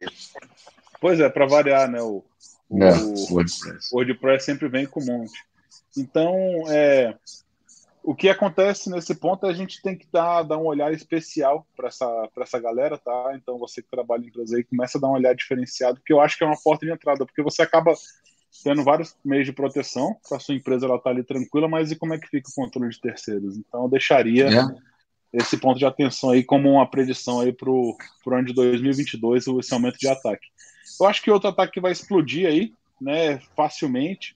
[1.01, 2.01] Pois é, para variar, né?
[2.01, 2.23] O,
[2.69, 2.91] o, é,
[3.31, 3.89] WordPress.
[3.93, 5.43] WordPress sempre vem com um monte.
[5.97, 6.35] Então,
[6.67, 7.15] é,
[8.09, 11.63] o que acontece nesse ponto é a gente tem que dar, dar um olhar especial
[11.77, 13.33] para essa, essa galera, tá?
[13.35, 16.19] Então você que trabalha em empresa aí, começa a dar um olhar diferenciado, que eu
[16.19, 17.93] acho que é uma porta de entrada, porque você acaba
[18.63, 22.15] tendo vários meios de proteção para sua empresa ela tá ali tranquila, mas e como
[22.15, 23.55] é que fica o controle de terceiros?
[23.55, 24.65] Então eu deixaria é.
[25.31, 27.95] esse ponto de atenção aí como uma predição aí para o
[28.31, 30.47] ano de 2022, esse aumento de ataque.
[30.99, 34.35] Eu acho que outro ataque que vai explodir aí, né, facilmente,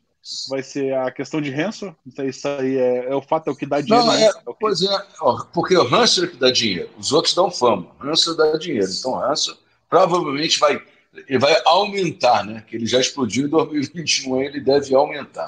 [0.49, 1.93] vai ser a questão de ransom.
[2.05, 4.05] Então, isso aí é, é o fato, é o que dá dinheiro.
[4.05, 4.25] Não, né?
[4.25, 7.88] é, pois é, ó, porque o ransom é que dá dinheiro, os outros dão fama.
[7.99, 8.89] O ransom dá dinheiro.
[8.89, 9.55] Então, o ransom
[9.89, 10.81] provavelmente vai,
[11.27, 12.63] ele vai aumentar, né?
[12.67, 15.47] Que ele já explodiu em 2021, ele deve aumentar.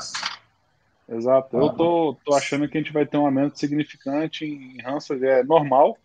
[1.08, 1.56] Exato.
[1.56, 1.74] Eu ah.
[1.74, 5.98] tô, tô achando que a gente vai ter um aumento significante em ransom, é normal,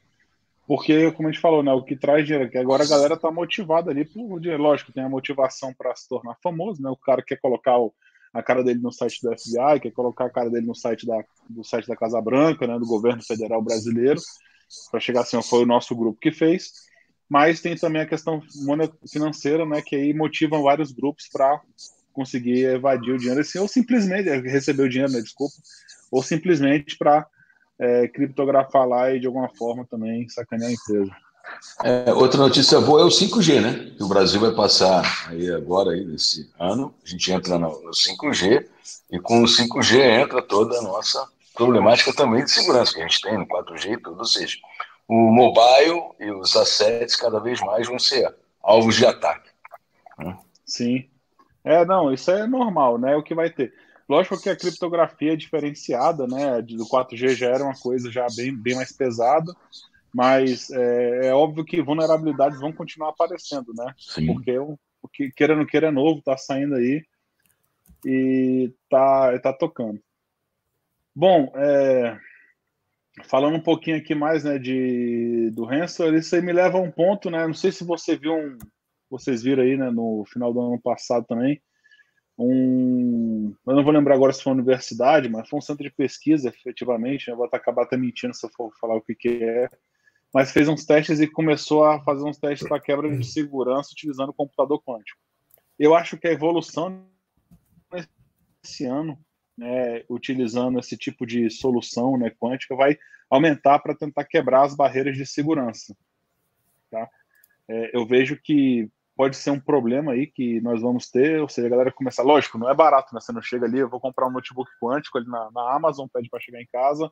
[0.67, 3.29] porque, como a gente falou, né, o que traz dinheiro, que agora a galera tá
[3.29, 4.63] motivada ali por dinheiro.
[4.63, 6.89] Lógico, tem a motivação para se tornar famoso, né?
[6.89, 7.93] O cara quer colocar o
[8.33, 11.25] a cara dele no site do FBI, quer colocar a cara dele no site da,
[11.49, 14.21] do site da Casa Branca, né, do governo federal brasileiro,
[14.91, 16.73] para chegar assim, foi o nosso grupo que fez.
[17.29, 18.41] Mas tem também a questão
[19.11, 21.61] financeira, né, que aí motivam vários grupos para
[22.13, 25.55] conseguir evadir o dinheiro, assim, ou simplesmente receber o dinheiro, né, desculpa,
[26.11, 27.27] ou simplesmente para
[27.79, 31.11] é, criptografar lá e de alguma forma também sacanear a empresa.
[31.83, 33.93] É, outra notícia boa é o 5G, né?
[33.97, 36.95] Que o Brasil vai passar aí agora, aí, nesse ano.
[37.05, 38.67] A gente entra no, no 5G
[39.11, 43.21] e com o 5G entra toda a nossa problemática também de segurança que a gente
[43.21, 44.19] tem no 4G e tudo.
[44.19, 44.57] Ou seja,
[45.09, 49.49] o mobile e os assets cada vez mais vão ser alvos de ataque.
[50.19, 50.39] Né?
[50.67, 51.09] Sim.
[51.65, 53.17] É, não, isso é normal, né?
[53.17, 53.73] O que vai ter.
[54.09, 56.61] Lógico que a criptografia é diferenciada, né?
[56.63, 59.55] Do 4G já era uma coisa já bem, bem mais pesada
[60.13, 63.95] mas é, é, óbvio que vulnerabilidades vão continuar aparecendo, né?
[63.99, 64.27] Sim.
[64.27, 67.05] Porque o, o que queira não queira é novo, tá saindo aí
[68.05, 70.01] e tá, tá tocando.
[71.15, 72.19] Bom, é,
[73.25, 76.91] falando um pouquinho aqui mais né, de, do Hansel, isso aí me leva a um
[76.91, 77.47] ponto, né?
[77.47, 78.59] Não sei se você viu um,
[79.09, 81.61] vocês viram aí né, no final do ano passado também,
[82.39, 83.55] um.
[83.67, 86.49] Eu não vou lembrar agora se foi uma universidade, mas foi um centro de pesquisa,
[86.49, 87.29] efetivamente.
[87.29, 89.69] Né, eu vou acabar até mentindo se eu for falar o que, que é
[90.33, 94.31] mas fez uns testes e começou a fazer uns testes para quebra de segurança utilizando
[94.31, 95.19] o computador quântico.
[95.79, 97.05] Eu acho que a evolução
[98.63, 99.19] esse ano,
[99.57, 105.17] né, utilizando esse tipo de solução né, quântica, vai aumentar para tentar quebrar as barreiras
[105.17, 105.97] de segurança.
[106.91, 107.09] Tá?
[107.69, 111.67] É, eu vejo que pode ser um problema aí que nós vamos ter, ou seja,
[111.67, 113.21] a galera começar, lógico, não é barato, né?
[113.21, 116.31] Você não chega ali, eu vou comprar um notebook quântico ali na, na Amazon, pede
[116.31, 117.11] para chegar em casa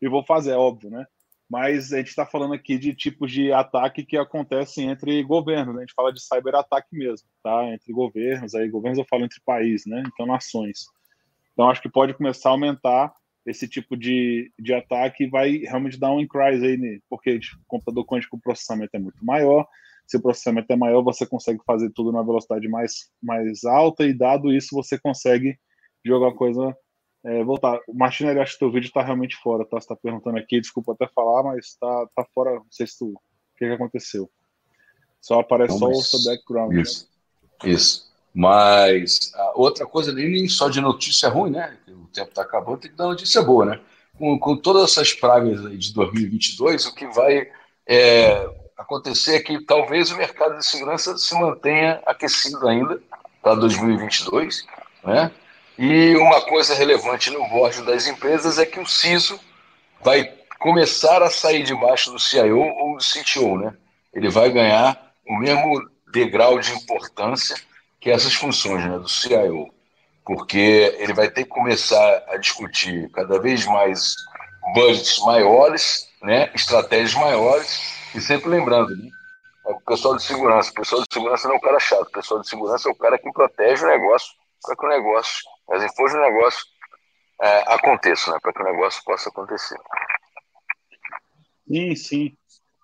[0.00, 1.06] e vou fazer, é óbvio, né?
[1.48, 5.80] Mas a gente está falando aqui de tipos de ataque que acontecem entre governos, né?
[5.80, 7.64] a gente fala de cyberataque mesmo, tá?
[7.72, 10.02] Entre governos, aí governos eu falo entre países, né?
[10.06, 10.86] Então nações.
[11.52, 13.14] Então acho que pode começar a aumentar
[13.46, 18.04] esse tipo de, de ataque e vai realmente dar um increase aí, porque o computador
[18.04, 19.66] quântico o processamento é muito maior.
[20.04, 24.12] Se o processamento é maior, você consegue fazer tudo numa velocidade mais, mais alta e
[24.12, 25.56] dado isso você consegue
[26.04, 26.76] jogar coisa
[27.26, 27.80] é, voltar.
[27.88, 29.72] O Martinelli, acho que teu vídeo está realmente fora, tá?
[29.72, 32.54] Você está perguntando aqui, desculpa até falar, mas está tá fora.
[32.54, 33.06] Não sei se tu.
[33.08, 34.30] O que, que aconteceu?
[35.20, 36.74] Só aparece não, só o seu background.
[36.74, 37.10] Isso.
[37.64, 37.70] Né?
[37.70, 38.06] Isso.
[38.32, 41.76] Mas outra coisa, nem só de notícia ruim, né?
[41.88, 43.80] O tempo está acabando, tem que dar notícia boa, né?
[44.16, 47.50] Com, com todas essas pragas aí de 2022, o que vai
[47.86, 53.00] é, acontecer é que talvez o mercado de segurança se mantenha aquecido ainda
[53.42, 54.66] para 2022,
[55.02, 55.32] né?
[55.78, 59.38] E uma coisa relevante no board das empresas é que o CISO
[60.02, 60.24] vai
[60.58, 63.74] começar a sair debaixo do CIO ou do CTO, né?
[64.12, 67.56] Ele vai ganhar o mesmo degrau de importância
[68.00, 69.68] que essas funções né, do CIO,
[70.24, 74.14] porque ele vai ter que começar a discutir cada vez mais
[74.74, 79.10] budgets maiores, né, estratégias maiores, e sempre lembrando, né,
[79.64, 82.40] o pessoal de segurança, o pessoal de segurança não é o cara chato, o pessoal
[82.40, 86.12] de segurança é o cara que protege o negócio para que o negócio, as infos
[86.12, 86.64] do negócio
[87.42, 89.78] é, né, para que o negócio possa acontecer.
[91.66, 92.36] Sim, sim.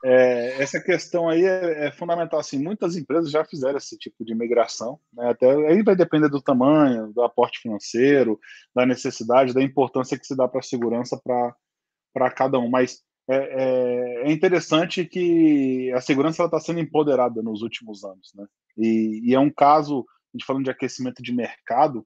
[0.04, 2.40] É, essa questão aí é, é, fundamental.
[2.40, 4.98] Assim, muitas empresas já fizeram esse tipo de migração.
[5.12, 5.30] Né?
[5.30, 8.38] Até aí vai depender do tamanho, do aporte financeiro,
[8.74, 12.68] da necessidade, da importância que se dá para a segurança para cada um.
[12.68, 18.44] Mas é, é, é, interessante que a segurança está sendo empoderada nos últimos anos, né?
[18.76, 22.04] E, e, é um caso, a gente falando de aquecimento de mercado,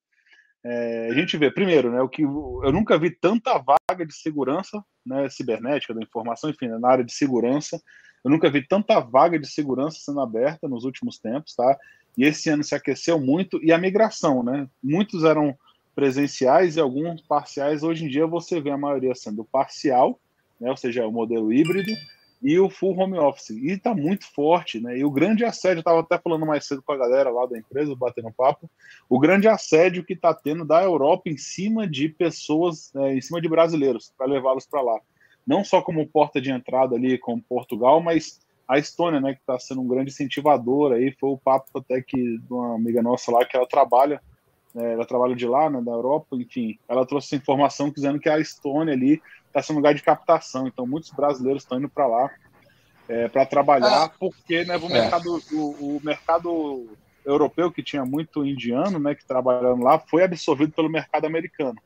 [0.64, 4.84] é, a gente vê, primeiro, né, o que eu nunca vi tanta vaga de segurança
[5.04, 7.80] né, cibernética, da informação, enfim, na área de segurança.
[8.24, 11.78] Eu nunca vi tanta vaga de segurança sendo aberta nos últimos tempos, tá?
[12.18, 13.62] E esse ano se aqueceu muito.
[13.62, 14.68] E a migração, né?
[14.82, 15.56] Muitos eram
[15.94, 17.84] presenciais e alguns parciais.
[17.84, 20.18] Hoje em dia você vê a maioria sendo parcial,
[20.60, 20.68] né?
[20.68, 21.92] Ou seja, o modelo híbrido
[22.42, 23.50] e o full home office.
[23.50, 24.98] E está muito forte, né?
[24.98, 27.58] E o grande assédio, eu estava até falando mais cedo com a galera lá da
[27.58, 28.70] empresa, batendo papo,
[29.08, 33.40] o grande assédio que está tendo da Europa em cima de pessoas, né, em cima
[33.40, 35.00] de brasileiros, para levá-los para lá.
[35.46, 39.58] Não só como porta de entrada ali com Portugal, mas a Estônia, né, que está
[39.58, 43.44] sendo um grande incentivador aí, foi o papo até que de uma amiga nossa lá,
[43.44, 44.20] que ela trabalha,
[44.74, 48.28] né, ela trabalha de lá, né, da Europa, enfim, ela trouxe essa informação dizendo que
[48.28, 49.22] a Estônia ali
[49.56, 50.66] está sendo um lugar de captação.
[50.66, 52.30] Então, muitos brasileiros estão indo para lá
[53.08, 54.88] é, para trabalhar, ah, porque né, o, é.
[54.88, 56.86] mercado, o, o, mercado
[57.24, 61.80] europeu, que tinha muito indiano né, que trabalhando lá, foi absorvido pelo mercado americano.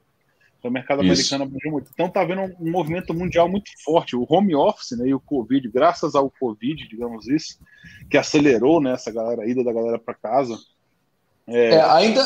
[0.59, 1.13] Então, o mercado Isso.
[1.35, 1.91] americano abriu muito.
[1.93, 4.15] Então, está havendo um, movimento mundial muito forte.
[4.15, 7.59] O home office né, e o Covid, graças ao Covid, digamos isso,
[8.11, 10.59] que acelerou né, essa galera, a ida da galera para casa.
[11.47, 11.75] É...
[11.75, 11.83] é...
[11.83, 12.23] ainda.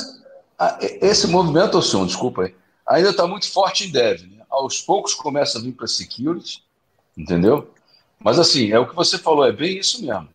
[1.00, 2.54] Esse movimento, senhor, desculpa aí,
[2.86, 4.22] ainda está muito forte em dev.
[4.22, 4.43] Né?
[4.60, 6.62] Aos poucos começa a vir para security,
[7.16, 7.70] entendeu?
[8.18, 10.28] Mas assim, é o que você falou, é bem isso mesmo.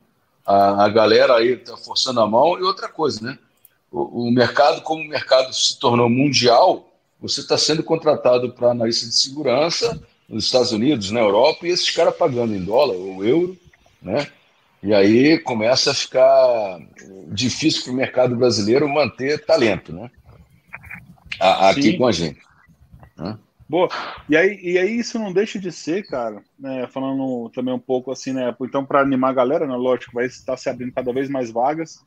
[0.46, 3.38] A, a galera aí está forçando a mão e outra coisa, né?
[3.92, 9.08] O, o mercado, como o mercado se tornou mundial, você está sendo contratado para analista
[9.08, 13.58] de segurança nos Estados Unidos, na Europa, e esses caras pagando em dólar ou euro,
[14.02, 14.28] né?
[14.82, 16.80] E aí começa a ficar
[17.28, 20.10] difícil para o mercado brasileiro manter talento, né?
[21.40, 21.98] aqui Sim.
[21.98, 22.40] com a gente.
[23.18, 23.38] Né?
[23.70, 23.88] Boa.
[24.28, 28.12] E aí, e aí isso não deixa de ser, cara, né, falando também um pouco
[28.12, 31.30] assim, né, então para animar a galera, né, lógico, vai estar se abrindo cada vez
[31.30, 32.04] mais vagas,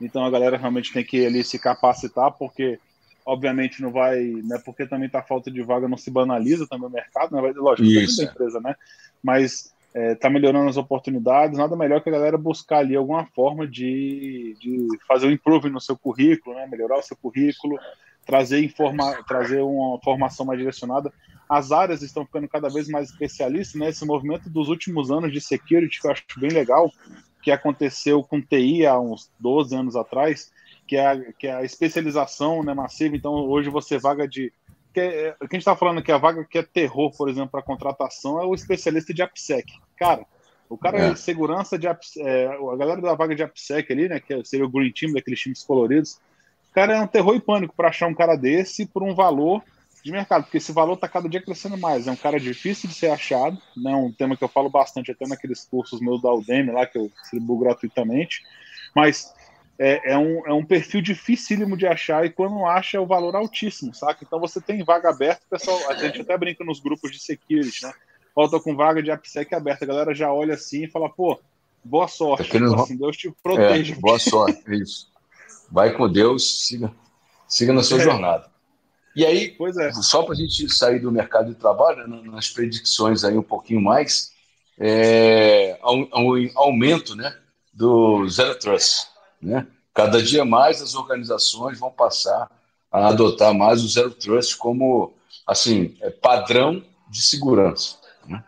[0.00, 2.78] então a galera realmente tem que ali se capacitar, porque
[3.26, 6.90] obviamente não vai, né, porque também tá falta de vaga, não se banaliza também o
[6.90, 8.24] mercado, né, lógico, isso.
[8.24, 8.74] da empresa, né,
[9.22, 13.68] mas é, tá melhorando as oportunidades, nada melhor que a galera buscar ali alguma forma
[13.68, 17.78] de, de fazer um improvement no seu currículo, né, melhorar o seu currículo,
[18.24, 21.12] trazer, informa, trazer uma formação mais direcionada.
[21.48, 23.88] As áreas estão ficando cada vez mais especialistas, né?
[23.88, 26.90] Esse movimento dos últimos anos de security, que eu acho bem legal,
[27.42, 30.50] que aconteceu com TI há uns 12 anos atrás,
[30.86, 33.16] que é a, que é a especialização né, massiva.
[33.16, 34.52] Então, hoje você vaga de.
[34.94, 37.50] Que, é, que a gente está falando que a vaga que é terror, por exemplo,
[37.50, 39.72] para contratação é o especialista de AppSec.
[39.96, 40.24] Cara,
[40.68, 41.16] o cara é.
[41.16, 44.92] segurança de é, a galera da vaga de AppSec ali, né, que seria o Green
[44.92, 46.20] Team, daqueles times coloridos,
[46.72, 49.62] cara é um terror e pânico para achar um cara desse por um valor
[50.02, 52.08] de mercado, porque esse valor está cada dia crescendo mais.
[52.08, 53.94] É um cara difícil de ser achado, né?
[53.94, 57.08] um tema que eu falo bastante até naqueles cursos meus da Udemy lá, que eu
[57.20, 58.42] distribuo gratuitamente,
[58.94, 59.32] mas
[59.78, 63.36] é, é, um, é um perfil dificílimo de achar e quando acha é o valor
[63.36, 64.24] altíssimo, saca?
[64.24, 67.92] Então você tem vaga aberta, pessoal, a gente até brinca nos grupos de security, né?
[68.34, 71.38] Falta com vaga de AppSec aberta, a galera já olha assim e fala, pô,
[71.84, 73.94] boa sorte, tá tipo assim, Deus te proteja.
[73.94, 75.11] É, boa sorte, é isso.
[75.72, 76.92] Vai com Deus, siga,
[77.48, 78.02] siga na sua é.
[78.02, 78.52] jornada.
[79.16, 79.92] E aí, é.
[79.94, 83.80] só para a gente sair do mercado de trabalho, né, nas predicções aí um pouquinho
[83.80, 84.32] mais,
[84.78, 87.34] é, um, aumento né,
[87.72, 89.08] do Zero Trust.
[89.40, 89.66] Né?
[89.94, 92.50] Cada dia mais as organizações vão passar
[92.90, 95.14] a adotar mais o Zero Trust como
[95.46, 97.96] assim, é padrão de segurança.
[98.26, 98.44] Né?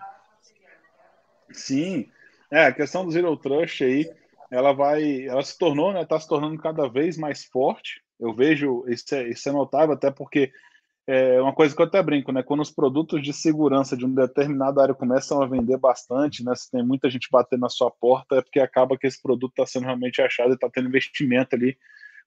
[1.52, 2.06] Sim,
[2.50, 4.10] é, a questão do Zero Trust aí,
[4.54, 8.00] ela vai, ela se tornou, né, está se tornando cada vez mais forte.
[8.18, 10.52] Eu vejo, isso é, isso é notável, até porque
[11.06, 12.42] é uma coisa que eu até brinco, né?
[12.42, 16.54] Quando os produtos de segurança de uma determinada área começam a vender bastante, né?
[16.54, 19.66] Se tem muita gente batendo na sua porta, é porque acaba que esse produto está
[19.66, 21.76] sendo realmente achado e está tendo investimento ali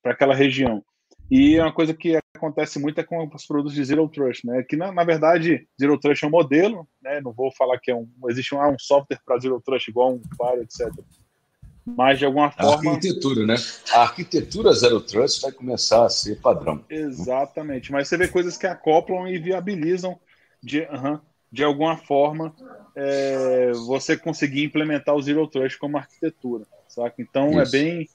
[0.04, 0.84] para aquela região.
[1.30, 4.63] E uma coisa que acontece muito é com os produtos de Zero Trust, né?
[4.63, 7.20] Que na, na verdade, Zero Trust é um modelo, né?
[7.20, 10.13] Não vou falar que é um, existe um, ah, um software para Zero Trust igual
[10.13, 10.94] um Fire, etc.
[11.95, 12.91] Mas de alguma forma.
[12.91, 13.56] A arquitetura, né?
[13.93, 16.84] A arquitetura Zero Trust vai começar a ser padrão.
[16.89, 17.91] Exatamente.
[17.91, 20.19] Mas você vê coisas que acoplam e viabilizam
[20.62, 20.86] de,
[21.52, 22.54] de alguma forma
[22.95, 27.15] é, você conseguir implementar o Zero Trust como arquitetura, saca?
[27.19, 27.76] Então é Isso.
[27.76, 28.10] é bem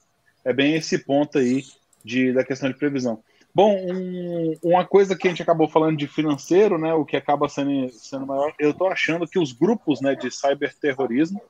[0.45, 1.63] é bem esse ponto aí
[2.05, 3.23] de, da questão de previsão.
[3.55, 7.49] Bom, um, uma coisa que a gente acabou falando de financeiro, né, o que acaba
[7.49, 11.41] sendo, sendo maior, eu estou achando que os grupos né, de cyberterrorismo,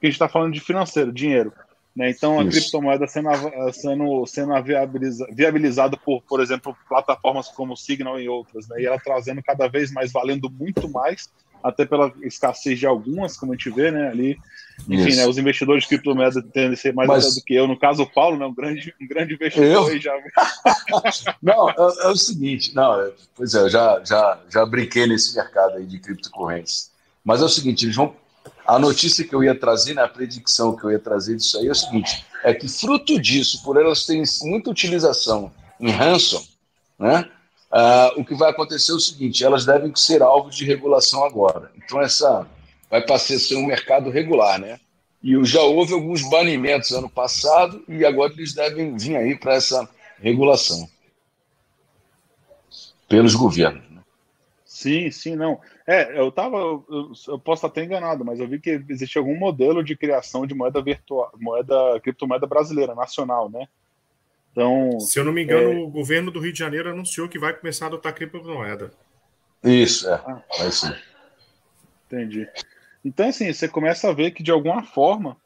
[0.00, 1.52] que a gente está falando de financeiro, dinheiro,
[1.94, 2.58] né, então a Isso.
[2.58, 3.28] criptomoeda sendo,
[3.72, 8.86] sendo, sendo viabiliza, viabilizada por, por exemplo, plataformas como o Signal e outras, né, e
[8.86, 11.28] ela trazendo cada vez mais, valendo muito mais,
[11.64, 14.36] até pela escassez de algumas, como a gente vê, né, ali.
[14.86, 17.34] Enfim, né, os investidores de criptomoedas tendem a ser mais Mas...
[17.34, 17.66] do que eu.
[17.66, 19.98] No caso, o Paulo, né, um grande, um grande investidor eu?
[19.98, 20.12] já.
[21.42, 25.34] não, é, é, o seguinte, não, é, pois é, eu já, já, já brinquei nesse
[25.34, 26.90] mercado aí de criptocorrentes.
[27.24, 28.14] Mas é o seguinte, eles vão.
[28.66, 31.68] A notícia que eu ia trazer, né, a predicção que eu ia trazer disso aí
[31.68, 36.42] é o seguinte: é que fruto disso, por elas terem muita utilização em ransom,
[36.98, 37.28] né?
[37.70, 41.70] Uh, o que vai acontecer é o seguinte: elas devem ser alvos de regulação agora.
[41.76, 42.46] Então, essa
[42.88, 44.78] vai passar a ser um mercado regular, né?
[45.22, 49.88] E já houve alguns banimentos ano passado e agora eles devem vir aí para essa
[50.20, 50.88] regulação
[53.08, 53.82] pelos governos.
[53.90, 54.02] Né?
[54.64, 55.60] Sim, sim, não.
[55.86, 59.36] É, eu tava, eu, eu, posso estar até enganado, mas eu vi que existe algum
[59.36, 63.68] modelo de criação de moeda virtual, moeda criptomoeda brasileira nacional, né?
[64.50, 65.76] Então, se eu não me engano, é...
[65.76, 68.92] o governo do Rio de Janeiro anunciou que vai começar a adotar criptomoeda.
[69.62, 70.14] Isso, é.
[70.14, 70.94] Ah, vai sim.
[72.06, 72.48] Entendi.
[73.04, 75.36] Então, assim, você começa a ver que de alguma forma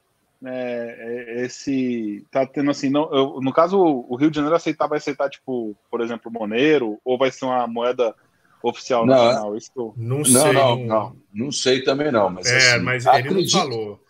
[0.44, 4.98] é, esse tá tendo assim, não, eu, no caso o Rio de Janeiro aceitar vai
[4.98, 8.14] aceitar tipo, por exemplo, Monero ou vai ser uma moeda
[8.62, 9.56] oficial não, nacional?
[9.56, 13.16] Isso não, sei, não, não, não, não sei também não, mas é, assim, mas ele
[13.16, 14.04] acredito, não falou.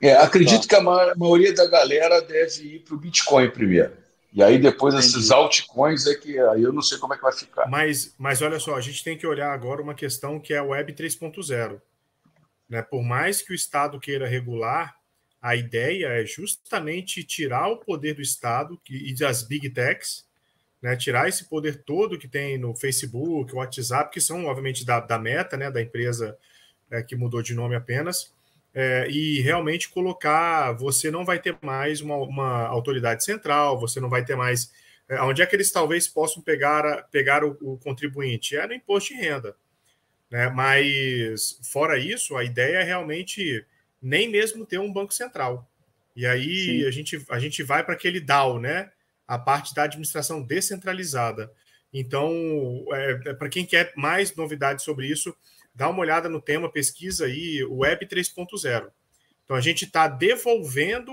[0.00, 0.68] É, acredito tá.
[0.68, 3.92] que a maioria da galera deve ir para o Bitcoin primeiro.
[4.32, 5.10] E aí depois Entendi.
[5.10, 7.68] esses altcoins é que aí eu não sei como é que vai ficar.
[7.68, 10.64] Mas, mas olha só, a gente tem que olhar agora uma questão que é a
[10.64, 11.80] Web 3.0.
[12.68, 12.82] Né?
[12.82, 14.96] Por mais que o Estado queira regular,
[15.40, 20.23] a ideia é justamente tirar o poder do Estado e das big techs,
[20.84, 20.94] né?
[20.94, 25.56] tirar esse poder todo que tem no Facebook, WhatsApp, que são, obviamente, da, da meta,
[25.56, 25.70] né?
[25.70, 26.36] da empresa
[26.90, 28.34] é, que mudou de nome apenas,
[28.74, 30.72] é, e realmente colocar.
[30.72, 34.70] Você não vai ter mais uma, uma autoridade central, você não vai ter mais.
[35.08, 38.54] É, onde é que eles talvez possam pegar, pegar o, o contribuinte?
[38.54, 39.56] É no imposto de renda.
[40.30, 40.50] Né?
[40.50, 43.64] Mas, fora isso, a ideia é realmente
[44.02, 45.66] nem mesmo ter um banco central.
[46.14, 48.90] E aí a gente, a gente vai para aquele DAO, né?
[49.26, 51.50] A parte da administração descentralizada.
[51.92, 52.32] Então,
[52.92, 55.34] é, é para quem quer mais novidades sobre isso,
[55.74, 58.90] dá uma olhada no tema, pesquisa aí, Web 3.0.
[59.44, 61.12] Então, a gente está devolvendo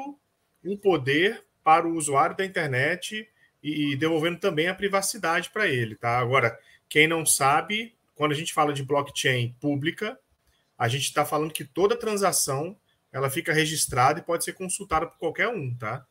[0.64, 3.28] o poder para o usuário da internet
[3.62, 6.18] e devolvendo também a privacidade para ele, tá?
[6.18, 6.58] Agora,
[6.90, 10.18] quem não sabe, quando a gente fala de blockchain pública,
[10.78, 12.76] a gente está falando que toda transação
[13.12, 16.06] ela fica registrada e pode ser consultada por qualquer um, tá?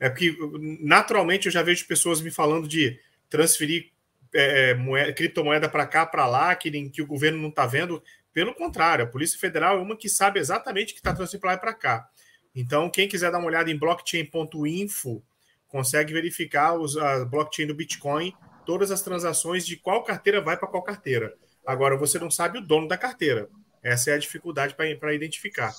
[0.00, 0.34] É porque
[0.80, 3.90] naturalmente eu já vejo pessoas me falando de transferir
[4.34, 8.02] é, é, moeda, criptomoeda para cá, para lá, que, que o governo não está vendo.
[8.32, 11.74] Pelo contrário, a Polícia Federal é uma que sabe exatamente que está transferindo para para
[11.74, 12.08] cá.
[12.54, 15.22] Então, quem quiser dar uma olhada em blockchain.info,
[15.68, 18.32] consegue verificar os, a blockchain do Bitcoin,
[18.64, 21.34] todas as transações de qual carteira vai para qual carteira.
[21.66, 23.48] Agora, você não sabe o dono da carteira.
[23.82, 25.72] Essa é a dificuldade para identificar.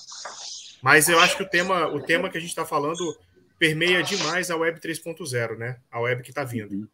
[0.82, 3.16] Mas eu acho que o tema, o tema que a gente está falando
[3.62, 5.76] permeia demais a Web 3.0, né?
[5.88, 6.90] A web que está vindo.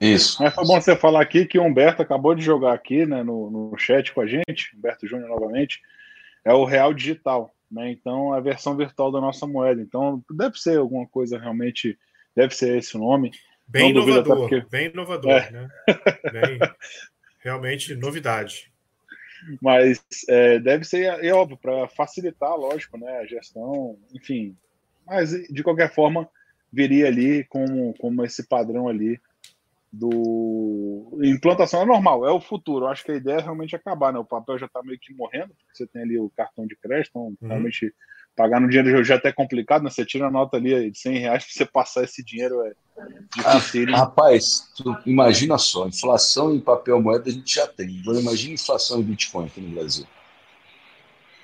[0.00, 0.42] Isso.
[0.42, 3.50] Mas foi bom você falar aqui que o Humberto acabou de jogar aqui né, no,
[3.50, 5.78] no chat com a gente, Humberto Júnior novamente,
[6.42, 7.90] é o Real Digital, né?
[7.90, 9.82] Então, a versão virtual da nossa moeda.
[9.82, 11.98] Então, deve ser alguma coisa realmente,
[12.34, 13.30] deve ser esse o nome.
[13.68, 14.66] Bem Não inovador, porque...
[14.70, 15.50] bem inovador, é.
[15.50, 15.68] né?
[16.32, 16.58] Bem,
[17.40, 18.72] realmente novidade.
[19.60, 24.56] Mas é, deve ser, é óbvio, para facilitar, lógico, né, a gestão, enfim.
[25.10, 26.30] Mas, de qualquer forma,
[26.72, 29.20] viria ali como, como esse padrão ali
[29.92, 32.84] do implantação é normal, é o futuro.
[32.84, 34.20] Eu acho que a ideia é realmente acabar, né?
[34.20, 37.10] O papel já está meio que morrendo, porque você tem ali o cartão de crédito,
[37.10, 37.48] então uhum.
[37.48, 37.92] realmente
[38.36, 39.90] pagar no dinheiro já é até complicado, né?
[39.90, 42.72] Você tira a nota ali de 100 reais para você passar esse dinheiro é
[43.34, 43.92] difícil.
[43.92, 47.98] Ah, rapaz, tu imagina só, inflação em papel moeda a gente já tem.
[48.00, 50.06] Agora imagina inflação em Bitcoin aqui no Brasil.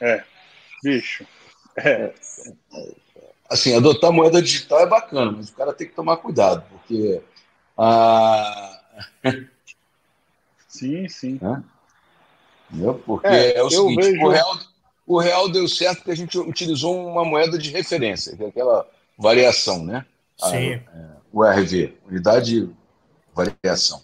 [0.01, 0.23] É,
[0.85, 1.27] bicho.
[1.79, 2.15] É.
[3.49, 7.23] Assim, adotar moeda digital é bacana, mas o cara tem que tomar cuidado, porque
[7.77, 8.81] ah...
[10.69, 11.41] Sim, sim.
[11.43, 12.93] É?
[13.05, 14.25] Porque é, é o seguinte, vejo...
[14.25, 14.59] o, real,
[15.07, 18.87] o real deu certo porque a gente utilizou uma moeda de referência, que é aquela
[19.17, 20.05] variação, né?
[20.37, 20.47] Sim.
[20.47, 22.69] A, é, o RV, unidade
[23.35, 24.03] variação.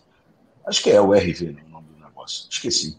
[0.67, 2.47] Acho que é o RV o nome do negócio.
[2.51, 2.97] Esqueci.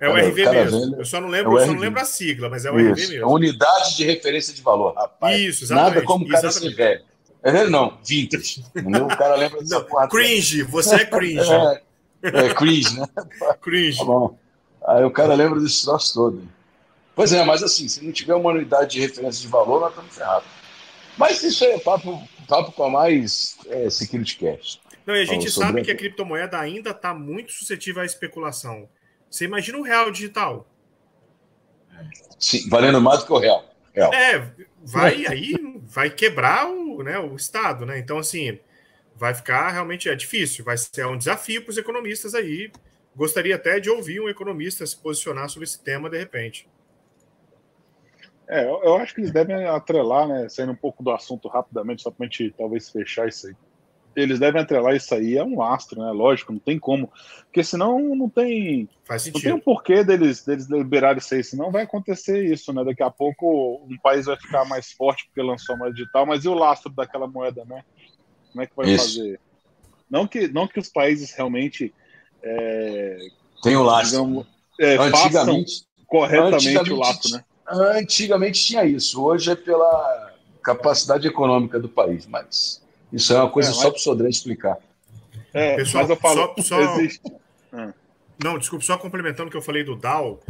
[0.00, 0.80] É o cara, RV mesmo.
[0.80, 2.92] Velho, eu só não lembro, é só não lembro a sigla, mas é o Isso,
[2.92, 3.22] RV mesmo.
[3.22, 5.38] É unidade de referência de valor, rapaz.
[5.38, 5.94] Isso, exatamente.
[5.94, 6.76] Nada como o cara exatamente.
[6.76, 7.04] ser velho.
[7.42, 8.64] É não, vintage.
[8.74, 11.40] o cara lembra dessa não, Cringe, você é cringe.
[12.22, 13.06] É, é cringe, né?
[13.62, 13.96] Cringe.
[13.96, 14.38] Tá bom.
[14.86, 16.46] Aí o cara lembra desse troço todo.
[17.14, 20.14] Pois é, mas assim, se não tiver uma unidade de referência de valor, nós estamos
[20.14, 20.46] ferrados.
[21.16, 24.80] Mas isso é papo, papo com a mais é, Security Cash.
[25.06, 28.86] Não, e a gente sabe que a criptomoeda ainda está muito suscetível à especulação.
[29.30, 30.66] Você imagina o real digital?
[32.38, 33.64] Sim, valendo mais do que o real.
[33.94, 34.12] real.
[34.12, 34.50] É,
[34.82, 37.98] vai aí, vai quebrar o, né, o Estado, né?
[37.98, 38.58] Então, assim,
[39.14, 42.72] vai ficar realmente é difícil, vai ser um desafio para os economistas aí.
[43.14, 46.68] Gostaria até de ouvir um economista se posicionar sobre esse tema de repente.
[48.48, 50.48] É, eu, eu acho que eles devem atrelar, né?
[50.48, 53.54] Saindo um pouco do assunto rapidamente, só para a gente talvez fechar isso aí
[54.14, 56.10] eles devem atrelar isso aí é um astro, né?
[56.10, 57.10] Lógico, não tem como.
[57.44, 58.88] Porque senão não tem.
[59.04, 59.36] Faz sentido.
[59.36, 62.84] Não tem um porquê deles, deles liberarem isso aí, senão vai acontecer isso, né?
[62.84, 66.44] Daqui a pouco um país vai ficar mais forte porque lançou a moeda digital, mas
[66.44, 67.84] e o lastro daquela moeda, né?
[68.50, 69.18] Como é que vai isso.
[69.18, 69.40] fazer?
[70.10, 71.94] Não que, não que os países realmente.
[72.42, 73.18] É,
[73.62, 74.18] tem o lastro.
[74.18, 74.46] Digamos,
[74.80, 75.84] é, antigamente.
[76.06, 77.44] Corretamente antigamente, o lastro, né?
[77.68, 82.82] Antigamente tinha isso, hoje é pela capacidade econômica do país, mas
[83.12, 83.80] isso é uma coisa é, mas...
[83.80, 84.78] só para o Sodré explicar.
[85.52, 86.80] É, Pessoal, mas eu falo, só, só...
[86.96, 87.20] Existe...
[87.72, 87.92] Ah.
[88.42, 90.40] Não, desculpe, só complementando o que eu falei do DAO,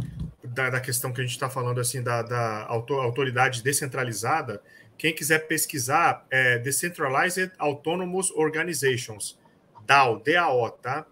[0.43, 4.61] da, da questão que a gente está falando assim da, da autoridade descentralizada,
[4.97, 9.37] quem quiser pesquisar é Decentralized Autonomous Organizations,
[9.85, 11.05] DAO, DAO, tá?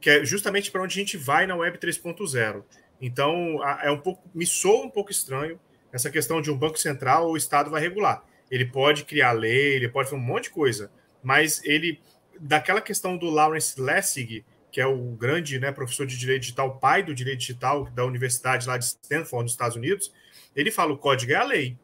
[0.00, 2.62] Que é justamente para onde a gente vai na Web 3.0.
[3.00, 5.60] Então, é um pouco, me soa um pouco estranho
[5.92, 9.88] essa questão de um banco central, o Estado vai regular ele pode criar lei, ele
[9.88, 10.90] pode fazer um monte de coisa,
[11.22, 12.00] mas ele,
[12.38, 17.02] daquela questão do Lawrence Lessig, que é o grande né, professor de direito digital, pai
[17.02, 20.12] do direito digital da universidade lá de Stanford, nos Estados Unidos,
[20.54, 21.78] ele fala: o código é a lei.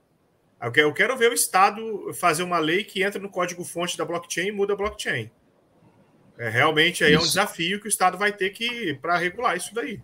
[0.77, 4.53] Eu quero ver o Estado fazer uma lei que entra no código-fonte da blockchain e
[4.53, 5.31] muda a blockchain.
[6.37, 7.21] É, realmente aí isso.
[7.21, 10.03] é um desafio que o Estado vai ter que para regular isso daí.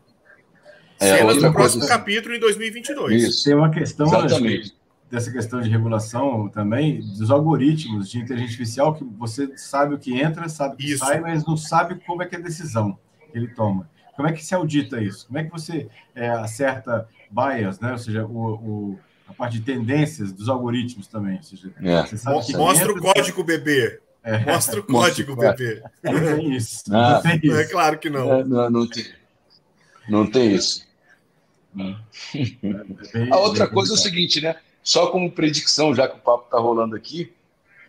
[0.99, 1.99] É, Cenas do próximo coisa...
[1.99, 3.23] capítulo em 2022.
[3.23, 3.45] Isso.
[3.45, 4.07] Tem uma questão.
[4.07, 4.75] Exatamente
[5.11, 10.19] dessa questão de regulação também, dos algoritmos de inteligência artificial, que você sabe o que
[10.19, 11.05] entra, sabe o que isso.
[11.05, 12.99] sai, mas não sabe como é que é a decisão
[13.31, 13.89] que ele toma.
[14.17, 15.27] Como é que se audita isso?
[15.27, 17.93] Como é que você é, acerta bias, né?
[17.93, 18.99] ou seja, o, o,
[19.29, 21.37] a parte de tendências dos algoritmos também?
[21.37, 22.03] Ou seja, é.
[22.03, 24.01] você sabe que Mostra entra, o código, bebê.
[24.25, 24.39] É.
[24.45, 25.83] Mostra o código, bebê.
[26.03, 26.83] Não tem isso.
[26.91, 27.57] Ah, não tem isso.
[27.57, 28.33] É claro que não.
[28.33, 29.05] É, não, não, tem,
[30.09, 30.87] não tem isso.
[33.15, 34.57] É a outra coisa é o seguinte, né?
[34.87, 37.33] Só como predicção, já que o papo está rolando aqui,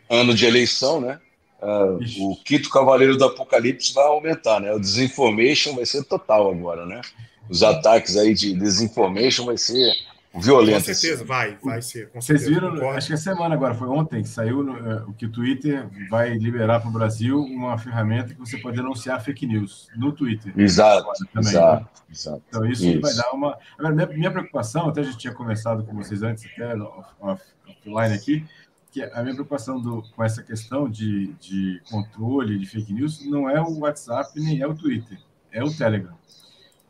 [0.10, 1.20] ano de eleição, né?
[1.62, 4.74] Uh, o quinto cavaleiro do apocalipse vai aumentar, né?
[4.74, 7.02] O desinformation vai ser total agora, né?
[7.48, 9.94] Os ataques aí de desinformation vai ser
[10.40, 10.78] violento.
[10.78, 11.26] Com certeza, assim.
[11.26, 12.10] vai, vai ser.
[12.14, 12.98] Vocês viram, concordo.
[12.98, 16.80] acho que a semana agora, foi ontem, que saiu uh, que o Twitter vai liberar
[16.80, 20.54] para o Brasil uma ferramenta que você pode denunciar fake news no Twitter.
[20.58, 21.90] Exato, também, exato, né?
[22.12, 22.44] exato.
[22.48, 23.58] Então isso, isso, vai dar uma...
[23.78, 28.46] Agora, minha, minha, preocupação, até a gente tinha conversado com vocês antes, até offline aqui,
[28.92, 33.50] que a minha preocupação do, com essa questão de, de controle de fake news não
[33.50, 35.18] é o WhatsApp nem é o Twitter,
[35.52, 36.18] é o Telegram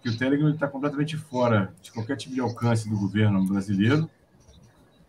[0.08, 4.10] que o Telegram está completamente fora de qualquer tipo de alcance do governo brasileiro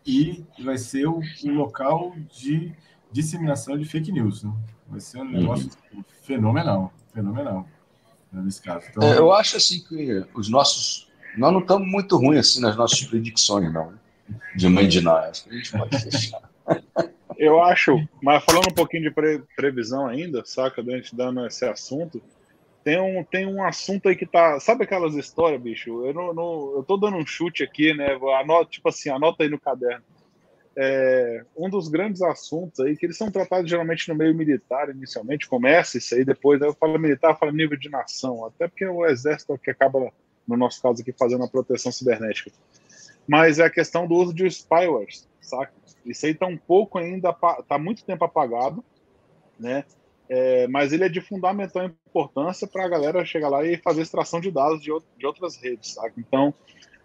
[0.05, 2.73] e vai ser o, o local de
[3.09, 4.43] disseminação de fake news.
[4.43, 4.51] Né?
[4.89, 5.31] Vai ser um uhum.
[5.31, 6.03] negócio uhum.
[6.21, 7.65] fenomenal, fenomenal
[8.31, 8.87] né, nesse caso.
[8.89, 12.75] Então, é, eu acho assim que os nossos, nós não estamos muito ruins assim nas
[12.75, 13.93] nossas predições, não.
[14.55, 16.41] De mãe de nós, acho que a gente pode fechar.
[17.37, 21.63] Eu acho, mas falando um pouquinho de pre previsão ainda, saca, da gente dando esse
[21.63, 22.21] assunto,
[22.89, 24.59] tem um, tem um assunto aí que tá.
[24.59, 26.03] Sabe aquelas histórias, bicho?
[26.03, 28.17] Eu, não, não, eu tô dando um chute aqui, né?
[28.39, 30.03] Anota, tipo assim, anota aí no caderno.
[30.75, 35.47] é, um dos grandes assuntos aí, que eles são tratados geralmente no meio militar, inicialmente,
[35.47, 39.05] começa isso aí, depois eu falo militar, eu falo nível de nação, até porque o
[39.05, 40.11] exército é que acaba,
[40.47, 42.51] no nosso caso aqui, fazendo a proteção cibernética.
[43.27, 45.09] Mas é a questão do uso de spyware,
[45.41, 45.73] saca?
[46.05, 48.83] Isso aí está um pouco ainda, está muito tempo apagado,
[49.59, 49.83] né?
[50.29, 54.39] É, mas ele é de fundamental importância para a galera chegar lá e fazer extração
[54.39, 56.13] de dados de, de outras redes, saca?
[56.17, 56.53] Então,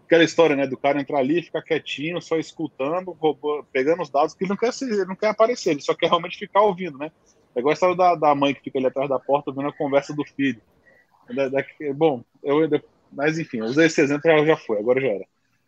[0.04, 3.16] aquela história, né, do cara entrar ali, ficar quietinho, só escutando,
[3.72, 6.08] pegando os dados, que ele não quer ser, ele não quer aparecer, ele só quer
[6.08, 7.10] realmente ficar ouvindo, né?
[7.54, 9.72] É igual a história da, da mãe que fica ali atrás da porta vendo a
[9.72, 10.60] conversa do filho.
[11.34, 11.64] Da, da,
[11.94, 12.68] bom, eu,
[13.10, 15.24] mas enfim, eu usei esse exemplo, já, já foi, agora já era.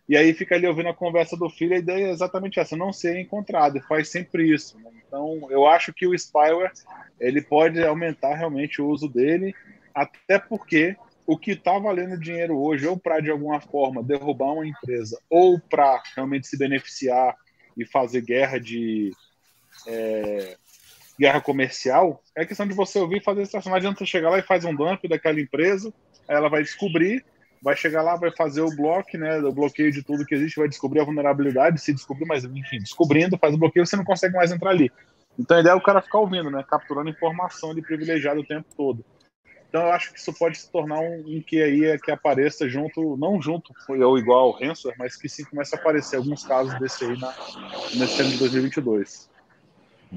[0.09, 2.93] E aí fica ali ouvindo a conversa do filho, a ideia é exatamente essa, não
[2.93, 4.79] ser encontrado, e faz sempre isso.
[4.79, 4.91] Né?
[5.07, 6.73] Então, eu acho que o spyware,
[7.19, 9.55] ele pode aumentar realmente o uso dele,
[9.93, 10.97] até porque
[11.27, 15.59] o que está valendo dinheiro hoje, ou para de alguma forma derrubar uma empresa, ou
[15.59, 17.35] para realmente se beneficiar
[17.77, 19.11] e fazer guerra de
[19.89, 20.57] é,
[21.19, 23.71] guerra comercial, é questão de você ouvir e fazer extração.
[23.71, 25.93] Não adianta você chegar lá e fazer um dump daquela empresa,
[26.29, 27.25] ela vai descobrir,
[27.67, 30.69] vai chegar lá, vai fazer o bloco, né, o bloqueio de tudo que existe, vai
[30.69, 34.53] descobrir a vulnerabilidade, se descobrir, mas enfim, descobrindo, faz o bloqueio, você não consegue mais
[34.53, 34.89] entrar ali.
[35.37, 38.69] Então a ideia é o cara ficar ouvindo, né, capturando informação de privilegiado o tempo
[38.77, 39.05] todo.
[39.69, 42.69] Então eu acho que isso pode se tornar um, um que aí é que apareça
[42.69, 46.79] junto, não junto ou igual ao ransomware, mas que sim comece a aparecer alguns casos
[46.79, 47.35] desse aí na,
[47.97, 49.29] nesse ano de 2022.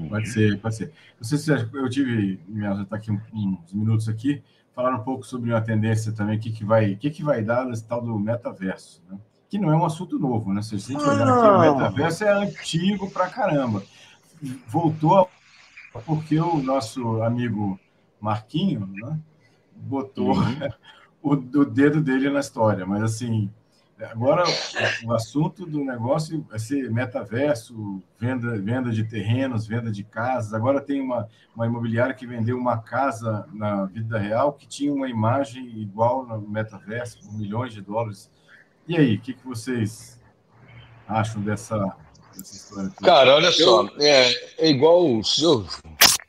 [0.08, 0.92] Pode ser, pode ser.
[1.18, 4.40] Não sei se eu tive, já está aqui uns minutos aqui,
[4.80, 7.66] falar um pouco sobre uma tendência também, o que, que, vai, que, que vai dar
[7.66, 9.18] nesse tal do metaverso, né?
[9.48, 10.62] que não é um assunto novo, né?
[10.62, 11.72] Se a gente olhar aqui, o ah.
[11.72, 13.82] metaverso é antigo pra caramba.
[14.68, 15.28] Voltou
[16.06, 17.78] porque o nosso amigo
[18.20, 19.18] Marquinho, né?
[19.74, 20.70] botou uhum.
[21.20, 22.86] o, o, dedo dele na história.
[22.86, 23.50] Mas, assim,
[24.06, 24.44] agora
[25.04, 30.54] o, assunto do negócio vai ser metaverso, venda, venda de terrenos, venda de casas.
[30.54, 35.08] Agora tem uma, uma imobiliária que vendeu uma casa na vida real que tinha uma
[35.08, 38.30] imagem igual no metaverso, com milhões de dólares.
[38.88, 40.20] E aí, o que, que vocês
[41.06, 41.76] acham dessa,
[42.36, 42.90] dessa história?
[43.02, 45.22] Cara, olha só, é, é igual o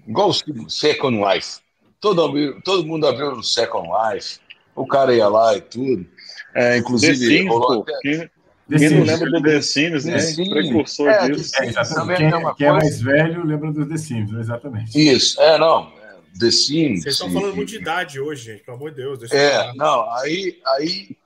[0.07, 1.59] igual o Second Life.
[1.99, 4.39] Todo, todo mundo abriu no Second Life,
[4.75, 6.05] o cara ia lá e tudo.
[6.53, 7.17] É, inclusive.
[7.17, 7.99] The Sims, pô, até...
[8.01, 10.19] quem, não lembra do The Sims, né?
[10.19, 10.49] Sims.
[10.49, 11.55] Precursor é, disso.
[11.55, 11.67] É,
[12.15, 14.97] quem, é, quem é mais velho lembra do The Sims, exatamente.
[14.97, 15.91] Isso, é, não.
[16.39, 17.03] The Sims.
[17.03, 19.31] Vocês estão falando muito de idade hoje, gente, pelo amor de Deus.
[19.31, 21.17] é, não, aí, aí.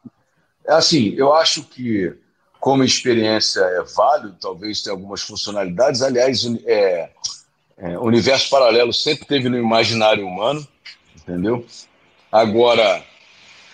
[0.68, 2.12] Assim, eu acho que,
[2.60, 6.02] como experiência é válido, talvez tenha algumas funcionalidades.
[6.02, 7.10] Aliás, é,
[7.78, 10.68] é, o universo paralelo sempre teve no imaginário humano,
[11.16, 11.66] entendeu?
[12.32, 13.04] Agora,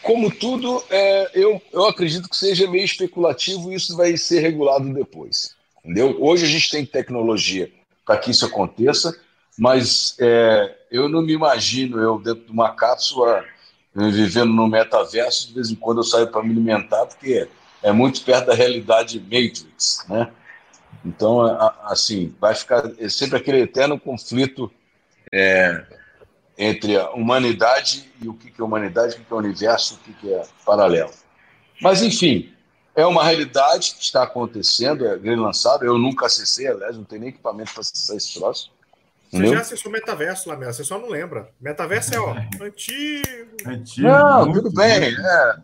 [0.04, 4.94] como tudo, é, eu, eu acredito que seja meio especulativo e isso vai ser regulado
[4.94, 6.18] depois, entendeu?
[6.20, 7.72] Hoje a gente tem tecnologia
[8.06, 9.16] para que isso aconteça,
[9.58, 13.46] mas é, eu não me imagino eu dentro de uma cápsula
[13.94, 17.48] vivendo no metaverso, de vez em quando eu saio para me alimentar, porque
[17.84, 20.32] é muito perto da realidade Matrix, né?
[21.06, 21.42] Então,
[21.84, 24.72] assim, vai ficar sempre aquele eterno conflito
[25.32, 25.84] é,
[26.62, 30.44] entre a humanidade e o que é humanidade, o que é universo, o que é
[30.64, 31.10] paralelo.
[31.82, 32.54] Mas, enfim,
[32.96, 35.84] é uma realidade que está acontecendo, é grande lançado.
[35.84, 38.72] Eu nunca acessei, aliás, não tenho nem equipamento para acessar esse troço.
[39.32, 39.56] Você entendeu?
[39.56, 41.50] já acessou metaverso, Lamela, você só não lembra.
[41.60, 43.58] Metaverso é, ó, antigo.
[43.66, 44.08] Antigo.
[44.08, 45.16] Não, tudo bem.
[45.16, 45.56] É.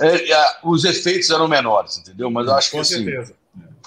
[0.00, 2.30] É, é, os efeitos eram menores, entendeu?
[2.30, 3.06] Mas eu acho que assim,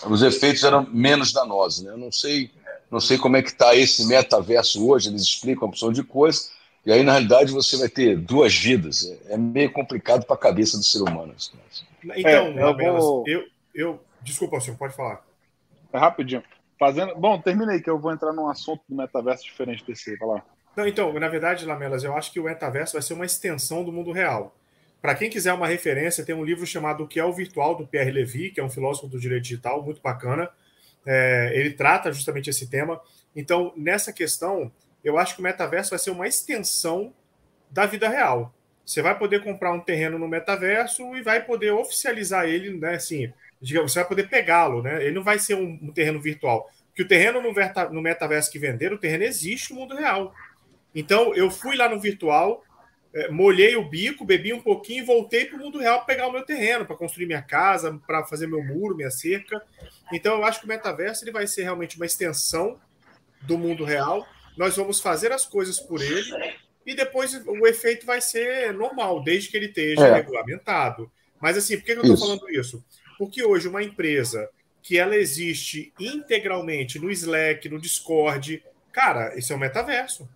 [0.10, 1.84] os efeitos eram menos danosos.
[1.84, 1.92] Né?
[1.92, 2.50] Eu não sei,
[2.90, 6.52] não sei como é que está esse metaverso hoje, eles explicam uma opção de coisas,
[6.86, 9.04] e aí, na realidade, você vai ter duas vidas.
[9.28, 11.36] É, meio complicado para a cabeça do ser humano.
[12.16, 13.24] Então, é, eu, vou...
[13.28, 13.44] eu,
[13.76, 15.22] eu, Desculpa, senhor, pode falar.
[15.92, 16.44] É rapidinho.
[16.80, 17.16] Fazendo...
[17.16, 20.18] Bom, terminei, que eu vou entrar num assunto do metaverso diferente desse aí.
[20.18, 20.46] Vai lá.
[20.76, 23.92] Não, então, na verdade, Lamelas, eu acho que o metaverso vai ser uma extensão do
[23.92, 24.56] mundo real.
[25.02, 27.86] Para quem quiser uma referência, tem um livro chamado O que é o Virtual, do
[27.86, 30.50] Pierre Levy, que é um filósofo do direito digital, muito bacana.
[31.10, 33.02] É, ele trata justamente esse tema.
[33.34, 34.70] Então, nessa questão,
[35.04, 37.14] eu acho que o metaverso vai ser uma extensão
[37.72, 38.54] da vida real.
[38.86, 42.96] Você vai poder comprar um terreno no metaverso e vai poder oficializar ele, né?
[42.96, 43.32] Assim,
[43.62, 45.04] digamos, você vai poder pegá-lo, né?
[45.04, 46.70] Ele não vai ser um, um terreno virtual.
[46.94, 47.54] Que o terreno no,
[47.92, 50.34] no metaverso que venderam, o terreno existe no mundo real.
[50.94, 52.64] Então, eu fui lá no virtual,
[53.32, 56.32] molhei o bico, bebi um pouquinho e voltei para o mundo real para pegar o
[56.32, 59.62] meu terreno, para construir minha casa, para fazer meu muro, minha cerca.
[60.12, 62.80] Então eu acho que o metaverso ele vai ser realmente uma extensão
[63.42, 64.28] do mundo real.
[64.58, 66.56] Nós vamos fazer as coisas por ele
[66.86, 70.14] e depois o efeito vai ser normal, desde que ele esteja é.
[70.14, 71.12] regulamentado.
[71.40, 72.84] Mas assim, por que, que eu estou falando isso?
[73.18, 74.50] Porque hoje uma empresa
[74.82, 78.64] que ela existe integralmente no Slack, no Discord.
[78.92, 80.30] Cara, esse é o metaverso.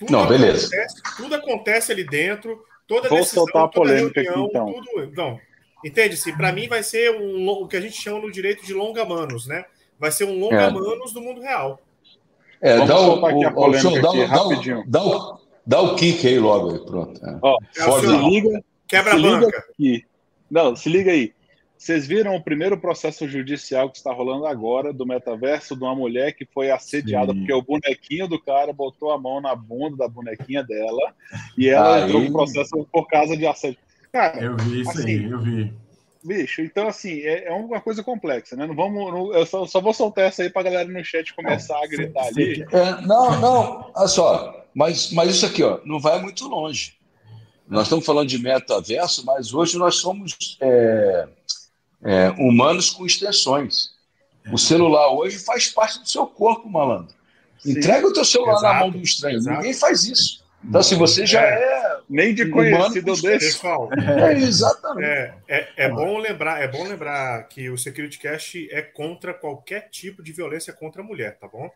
[0.00, 0.66] Tudo Não, beleza.
[0.66, 4.72] Acontece, tudo acontece ali dentro, toda Vou decisão, soltar a polêmica reunião, aqui, então.
[4.72, 5.12] tudo.
[5.14, 5.40] Não,
[5.84, 6.32] entende-se?
[6.32, 9.66] Para mim vai ser um, o que a gente chama no direito de longa-manos, né?
[9.98, 11.14] Vai ser um longa-manos é.
[11.14, 11.78] do mundo real.
[12.62, 14.84] É, dá o, aqui a polêmica o, dá, aqui, dá, rapidinho.
[14.86, 17.26] Dá o, dá o kick aí logo aí, pronto.
[17.26, 17.38] É.
[17.42, 19.58] Ó, é se liga, quebra se banca.
[19.58, 20.06] Aqui.
[20.50, 21.34] Não, se liga aí.
[21.80, 26.34] Vocês viram o primeiro processo judicial que está rolando agora do metaverso de uma mulher
[26.34, 27.38] que foi assediada Sim.
[27.38, 31.14] porque o bonequinho do cara botou a mão na bunda da bonequinha dela
[31.56, 32.02] e ela aí...
[32.02, 33.78] entrou no processo por causa de assédio.
[34.12, 35.72] Cara, eu vi isso assim, aí, eu vi.
[36.22, 38.66] Bicho, então assim, é, é uma coisa complexa, né?
[38.66, 39.10] Não vamos.
[39.10, 42.26] Não, eu só, só, vou soltar essa aí pra galera no chat começar a gritar
[42.26, 42.62] ali.
[42.70, 47.00] É, não, não, olha só, mas, mas isso aqui, ó, não vai muito longe.
[47.66, 51.26] Nós estamos falando de metaverso, mas hoje nós somos é,
[52.02, 53.90] é, humanos com extensões.
[54.52, 57.14] O celular hoje faz parte do seu corpo, malandro.
[57.58, 57.72] Sim.
[57.72, 59.36] Entrega o teu celular exato, na mão do estranho.
[59.36, 59.56] Exato.
[59.58, 60.42] Ninguém faz isso.
[60.64, 61.54] Então, se assim, você já é.
[61.54, 63.66] é Nem de conhecido eu deixo.
[63.66, 65.06] É, exatamente.
[65.06, 69.88] É, é, é, bom lembrar, é bom lembrar que o Security Cash é contra qualquer
[69.90, 71.70] tipo de violência contra a mulher, tá bom?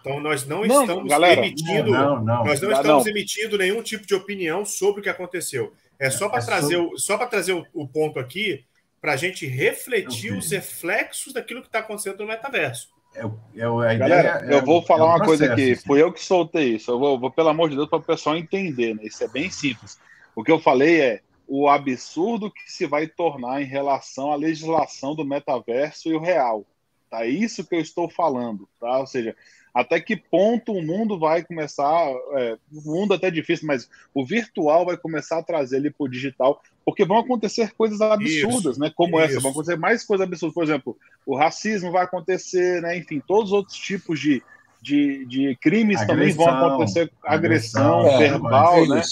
[0.00, 1.90] Então, nós não, não estamos galera, emitindo.
[1.90, 5.72] Não, não, nós não estamos emitindo nenhum tipo de opinião sobre o que aconteceu.
[5.98, 6.94] É só para é trazer, sobre...
[6.94, 8.64] o, só trazer o, o ponto aqui
[9.00, 12.88] para a gente refletir os reflexos daquilo que está acontecendo no metaverso.
[13.14, 15.72] É, é, a Galera, ideia, eu vou falar é uma processo, coisa aqui.
[15.72, 15.86] Assim.
[15.86, 16.90] Fui eu que soltei isso.
[16.90, 18.94] Eu vou, vou pelo amor de Deus, para o pessoal entender.
[18.94, 19.04] Né?
[19.04, 19.98] Isso é bem simples.
[20.34, 25.14] O que eu falei é o absurdo que se vai tornar em relação à legislação
[25.14, 26.66] do metaverso e o real.
[27.10, 27.24] Tá?
[27.24, 28.68] É isso que eu estou falando.
[28.80, 28.98] Tá?
[28.98, 29.34] Ou seja,
[29.76, 34.24] até que ponto o mundo vai começar, é, o mundo até é difícil, mas o
[34.24, 38.80] virtual vai começar a trazer ele para o digital, porque vão acontecer coisas absurdas, isso,
[38.80, 38.90] né?
[38.94, 39.32] Como isso.
[39.32, 40.54] essa, vão acontecer mais coisas absurdas.
[40.54, 40.96] Por exemplo,
[41.26, 42.96] o racismo vai acontecer, né?
[42.96, 44.42] Enfim, todos os outros tipos de,
[44.80, 49.02] de, de crimes agressão, também vão acontecer, agressão, agressão verbal, é, né?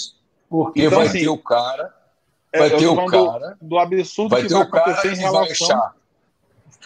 [0.49, 1.93] Porque então, vai assim, ter o cara,
[2.51, 5.91] é, vai ter o cara do, do absurdo vai que vai acontecer em relação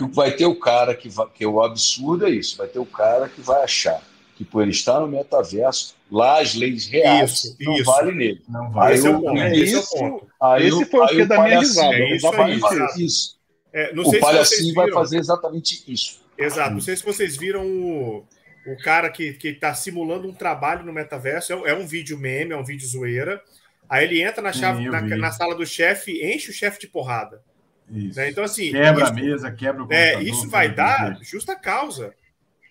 [0.07, 2.79] que vai ter o cara que, vai, que é o absurdo é isso, vai ter
[2.79, 4.01] o cara que vai achar
[4.39, 7.83] que por ele estar no metaverso, lá as leis reais isso, não isso.
[7.83, 8.41] valem nele.
[8.47, 8.95] Não vale.
[8.95, 9.37] Esse, é o ponto.
[9.37, 11.93] É isso, aí esse foi o que da minha risada.
[11.93, 13.39] É isso, aí, isso.
[13.73, 16.21] É, não o sei palhacinho se vai fazer exatamente isso.
[16.37, 16.71] Exato.
[16.71, 18.25] Não sei se vocês viram o,
[18.65, 21.51] o cara que está simulando um trabalho no metaverso.
[21.51, 23.43] É, é, um vídeo meme, é um vídeo zoeira.
[23.89, 27.41] Aí ele entra na, chave, na, na, sala do chefe, enche o chefe de porrada.
[27.89, 28.29] Né?
[28.29, 28.71] Então, assim.
[28.71, 32.13] Quebra isso, a mesa, quebra o É, isso vai dar justa causa.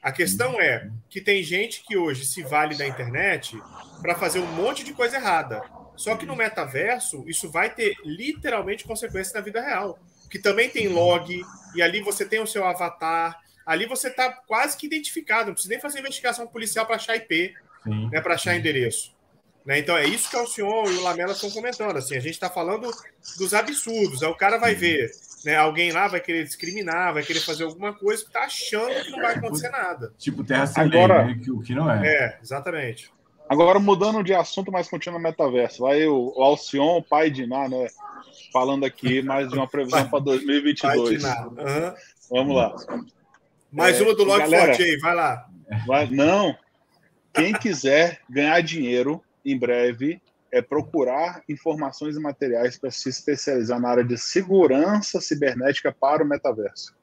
[0.03, 3.61] A questão é que tem gente que hoje se vale da internet
[4.01, 5.61] para fazer um monte de coisa errada.
[5.97, 9.99] Só que no metaverso, isso vai ter literalmente consequências na vida real.
[10.31, 11.43] Que também tem log,
[11.75, 15.73] e ali você tem o seu avatar, ali você está quase que identificado, não precisa
[15.73, 17.53] nem fazer investigação policial para achar IP,
[17.85, 19.18] né, para achar endereço.
[19.65, 19.79] Né?
[19.79, 21.97] Então é isso que o senhor e o Lamela estão comentando.
[21.97, 22.91] Assim, a gente está falando
[23.39, 24.23] dos absurdos.
[24.23, 25.11] Aí o cara vai ver,
[25.45, 29.11] né, alguém lá vai querer discriminar, vai querer fazer alguma coisa que está achando que
[29.11, 30.13] não vai acontecer nada.
[30.19, 31.41] Tipo terra sem Agora, lei, né?
[31.43, 32.07] que, o que não é.
[32.07, 33.11] É, exatamente.
[33.49, 35.83] Agora, mudando de assunto, mas continuando no metaverso.
[35.83, 37.87] Vai o, o Alcion, o pai de Ná, né?
[38.53, 41.25] Falando aqui mais de uma previsão para 2022.
[41.25, 41.95] Uhum.
[42.31, 42.75] Vamos lá.
[43.73, 45.47] Mais é, uma do Log Forte aí, vai lá.
[45.87, 46.55] Vai, não.
[47.33, 49.23] Quem quiser ganhar dinheiro
[49.53, 50.21] em breve,
[50.51, 56.27] é procurar informações e materiais para se especializar na área de segurança cibernética para o
[56.27, 56.97] metaverso.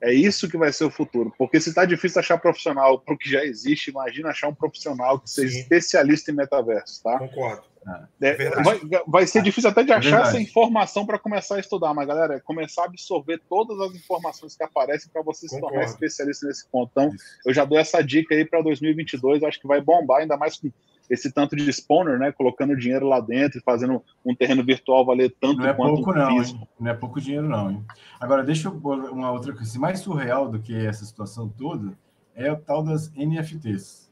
[0.00, 1.32] É isso que vai ser o futuro.
[1.38, 5.18] Porque se está difícil achar profissional para o que já existe, imagina achar um profissional
[5.18, 5.60] que seja Sim.
[5.60, 7.18] especialista em metaverso, tá?
[7.18, 7.74] Concordo.
[8.20, 11.60] É, é vai, vai, ser difícil até de é achar essa informação para começar a
[11.60, 15.60] estudar, mas galera, é começar a absorver todas as informações que aparecem para você se
[15.60, 16.90] tornar especialista nesse ponto.
[16.92, 17.10] Então,
[17.44, 20.70] eu já dou essa dica aí para 2022, acho que vai bombar, ainda mais com
[21.08, 22.32] esse tanto de spawner, né?
[22.32, 26.12] Colocando dinheiro lá dentro e fazendo um terreno virtual valer tanto não é quanto pouco,
[26.12, 26.68] não, físico.
[26.80, 27.70] Não é pouco dinheiro, não.
[27.70, 27.84] Hein?
[28.20, 29.78] Agora, deixa eu uma outra coisa.
[29.78, 31.96] Mais surreal do que essa situação toda
[32.34, 34.10] é o tal das NFTs,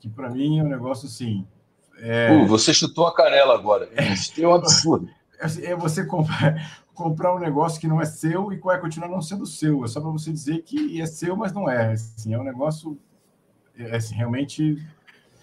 [0.00, 1.46] que para mim é um negócio assim.
[1.98, 2.32] É...
[2.32, 3.88] Uh, você chutou a canela agora.
[4.12, 5.08] Isso é um absurdo.
[5.38, 9.22] É, é você comprar, comprar um negócio que não é seu e vai continuar não
[9.22, 9.84] sendo seu.
[9.84, 11.92] É só para você dizer que é seu, mas não é.
[11.92, 12.98] Assim, é um negócio
[13.76, 14.84] é, assim, realmente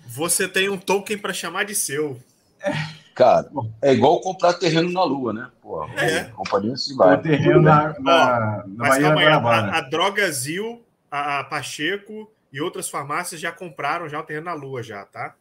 [0.10, 2.20] você tem um token para chamar de seu.
[3.14, 3.48] Cara,
[3.82, 5.52] é igual comprar terreno na Lua, né?
[5.62, 6.24] Pô, é.
[6.36, 7.22] companhia se vai.
[7.22, 13.40] terreno na, na, na Bahia aí, a, a Drogazil, a, a Pacheco e outras farmácias
[13.40, 15.36] já compraram já o terreno na Lua já, tá?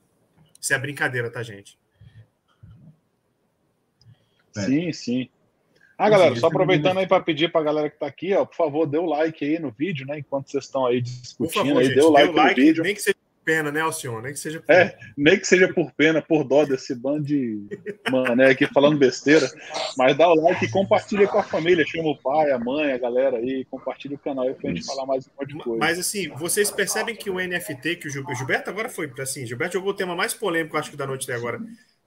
[0.61, 1.79] Isso é brincadeira, tá, gente?
[4.53, 5.31] Sim, sim.
[5.97, 8.55] Ah, galera, só aproveitando aí para pedir para a galera que está aqui, ó, por
[8.55, 10.19] favor, dê o like aí no vídeo, né?
[10.19, 12.67] Enquanto vocês estão aí discutindo, favor, aí, gente, dê o like, dê o like no
[12.67, 12.83] vídeo.
[12.85, 13.18] Nem que seja
[13.49, 14.25] pena, né, Alcione?
[14.25, 14.71] Nem que seja por...
[14.71, 17.67] É, nem que seja por pena, por dó desse bando de
[18.11, 19.49] mané aqui falando besteira,
[19.97, 22.99] mas dá o like e compartilha com a família, chama o pai, a mãe, a
[22.99, 25.79] galera aí, compartilha o canal aí pra gente falar mais um monte de coisa.
[25.79, 29.93] Mas assim, vocês percebem que o NFT, que o Gilberto agora foi, assim, Gilberto jogou
[29.93, 31.59] o tema mais polêmico, acho que da noite até agora.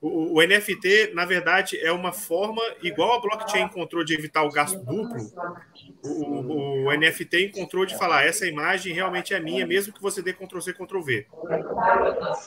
[0.01, 4.49] O, o, NFT, na verdade, é uma forma, igual a blockchain encontrou de evitar o
[4.49, 5.31] gasto duplo,
[6.03, 10.33] o, o, NFT encontrou de falar essa imagem realmente é minha, mesmo que você dê
[10.33, 11.27] Ctrl-C, Ctrl-V.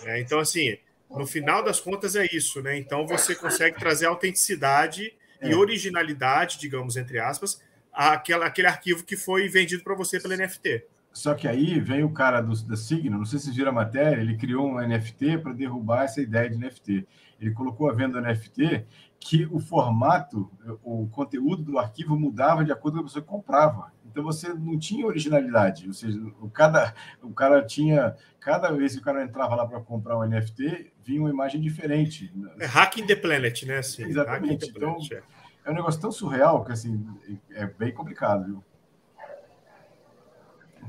[0.04, 0.76] É, então, assim,
[1.08, 2.76] no final das contas é isso, né?
[2.76, 5.56] Então você consegue trazer autenticidade e é.
[5.56, 10.84] originalidade, digamos, entre aspas, àquela, àquele arquivo que foi vendido para você pelo NFT.
[11.12, 14.20] Só que aí vem o cara do, da Signo, não sei se viram a matéria,
[14.20, 17.06] ele criou um NFT para derrubar essa ideia de NFT.
[17.40, 18.86] Ele colocou a venda NFT
[19.18, 20.50] que o formato,
[20.82, 23.92] o conteúdo do arquivo mudava de acordo com a pessoa que comprava.
[24.04, 29.00] Então você não tinha originalidade, ou seja, o, cada, o cara tinha, cada vez que
[29.00, 32.32] o cara entrava lá para comprar um NFT, vinha uma imagem diferente.
[32.60, 33.78] É hacking the planet, né?
[33.78, 34.68] Assim, Exatamente.
[34.68, 35.22] Então, planet, é.
[35.64, 37.04] é um negócio tão surreal que assim,
[37.50, 38.64] é bem complicado, viu?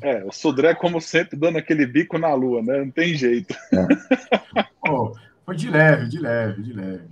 [0.02, 2.80] É, o Sudré, como sempre, dando aquele bico na lua, né?
[2.80, 3.56] Não tem jeito.
[3.72, 4.68] É.
[4.90, 5.14] oh,
[5.46, 7.08] foi de leve, de leve, de leve.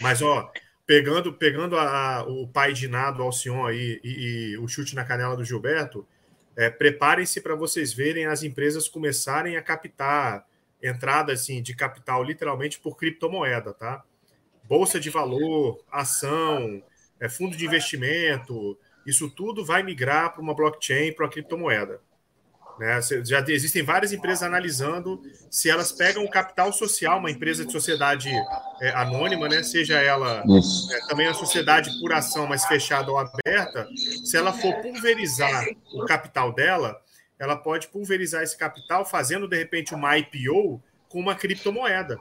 [0.00, 0.50] Mas, ó,
[0.86, 5.36] pegando, pegando a, o pai de Nado Alcion aí e, e, o chute na canela
[5.36, 6.06] do Gilberto,
[6.56, 10.44] é, preparem-se para vocês verem as empresas começarem a captar
[10.82, 14.04] entrada assim, de capital literalmente por criptomoeda, tá?
[14.64, 16.82] Bolsa de valor, ação,
[17.18, 22.00] é, fundo de investimento, isso tudo vai migrar para uma blockchain, para uma criptomoeda.
[22.78, 23.00] Né?
[23.24, 25.20] Já existem várias empresas analisando
[25.50, 28.30] se elas pegam o capital social, uma empresa de sociedade
[28.80, 29.62] é, anônima, né?
[29.62, 33.88] seja ela é, também uma sociedade por ação, mas fechada ou aberta,
[34.24, 37.00] se ela for pulverizar o capital dela,
[37.38, 42.18] ela pode pulverizar esse capital fazendo, de repente, uma IPO com uma criptomoeda.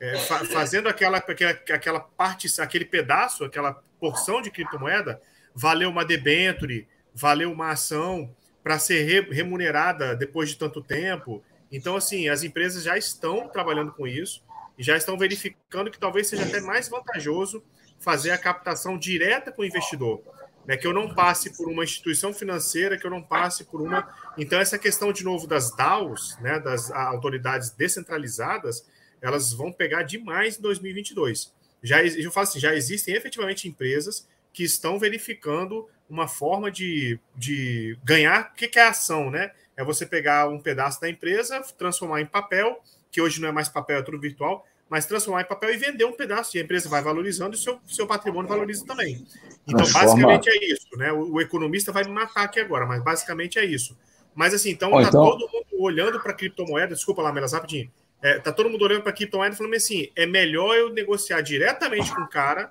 [0.00, 5.20] É, fa fazendo aquela, aquela, aquela parte, aquele pedaço, aquela porção de criptomoeda,
[5.54, 11.42] valeu uma debenture, valeu uma ação, para ser remunerada depois de tanto tempo.
[11.70, 14.42] Então, assim, as empresas já estão trabalhando com isso
[14.78, 17.62] e já estão verificando que talvez seja até mais vantajoso
[17.98, 20.22] fazer a captação direta com o investidor.
[20.66, 24.06] Né, que eu não passe por uma instituição financeira, que eu não passe por uma.
[24.36, 28.86] Então, essa questão, de novo, das DAOs, né, das autoridades descentralizadas,
[29.22, 31.52] elas vão pegar demais em 2022.
[31.82, 37.96] Já, eu falo assim, já existem efetivamente empresas que estão verificando uma forma de, de
[38.04, 38.50] ganhar.
[38.52, 39.52] O que é a ação, né?
[39.76, 43.68] É você pegar um pedaço da empresa, transformar em papel, que hoje não é mais
[43.68, 46.56] papel, é tudo virtual, mas transformar em papel e vender um pedaço.
[46.56, 49.24] E a empresa vai valorizando e o seu, seu patrimônio valoriza também.
[49.66, 51.12] Então, basicamente é isso, né?
[51.12, 53.96] O, o, economista vai me matar aqui agora, mas basicamente é isso.
[54.34, 55.24] Mas assim, então, tá então...
[55.24, 57.90] todo mundo olhando para criptomoeda, desculpa lá, Melas, rapidinho.
[58.22, 62.14] É, tá todo mundo olhando para criptomoeda e falando assim: é melhor eu negociar diretamente
[62.14, 62.70] com o cara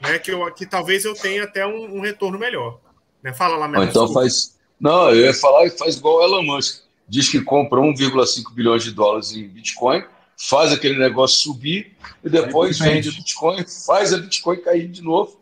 [0.00, 2.78] né, que, eu, que talvez eu tenha até um, um retorno melhor.
[3.22, 3.32] Né?
[3.32, 3.88] Fala lá, Melhor.
[3.88, 4.58] Então faz.
[4.80, 6.82] Não, eu ia falar e faz igual o Elon Musk.
[7.08, 10.04] Diz que compra 1,5 bilhões de dólares em Bitcoin,
[10.36, 15.38] faz aquele negócio subir e depois vende o Bitcoin, faz a Bitcoin cair de novo,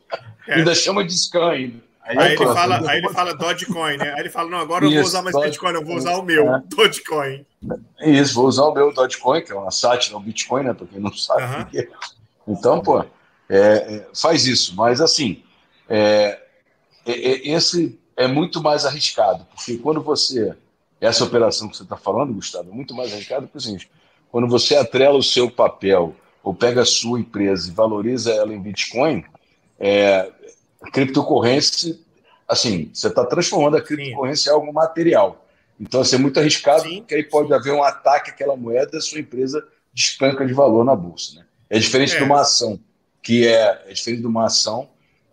[0.47, 0.55] é.
[0.55, 1.89] ainda chama de scan ainda.
[2.09, 4.15] Aí, aí, ele fala, aí ele fala Dogecoin, né?
[4.15, 5.49] Aí ele fala: não, agora eu vou usar mais Doge...
[5.49, 6.63] Bitcoin, eu vou usar o meu, é.
[6.67, 7.45] Dogecoin.
[8.01, 10.73] Isso, vou usar o meu Dogecoin, que é uma sátira, um Bitcoin, né?
[10.73, 11.63] Para quem não sabe uh -huh.
[11.63, 11.89] o que é.
[12.49, 13.05] Então, pô,
[13.49, 14.75] é, é, faz isso.
[14.77, 15.43] Mas, assim,
[15.89, 16.39] é,
[17.07, 20.55] é, é, esse é muito mais arriscado, porque quando você.
[21.01, 23.89] Essa operação que você está falando, Gustavo, é muito mais arriscado porque seguinte:
[24.33, 28.61] quando você atrela o seu papel ou pega a sua empresa e valoriza ela em
[28.61, 29.25] Bitcoin,
[29.79, 30.29] é,
[30.83, 31.97] a criptocorrência,
[32.49, 35.47] assim, você está transformando a criptocorrência em algo material.
[35.79, 36.99] Então, assim, é muito arriscado, Sim.
[36.99, 40.85] porque aí pode haver um ataque àquela moeda e a sua empresa despenca de valor
[40.85, 41.37] na bolsa.
[41.37, 41.47] Né?
[41.71, 42.19] É diferente é.
[42.19, 42.81] de uma ação
[43.23, 44.89] que é, é diferente de uma ação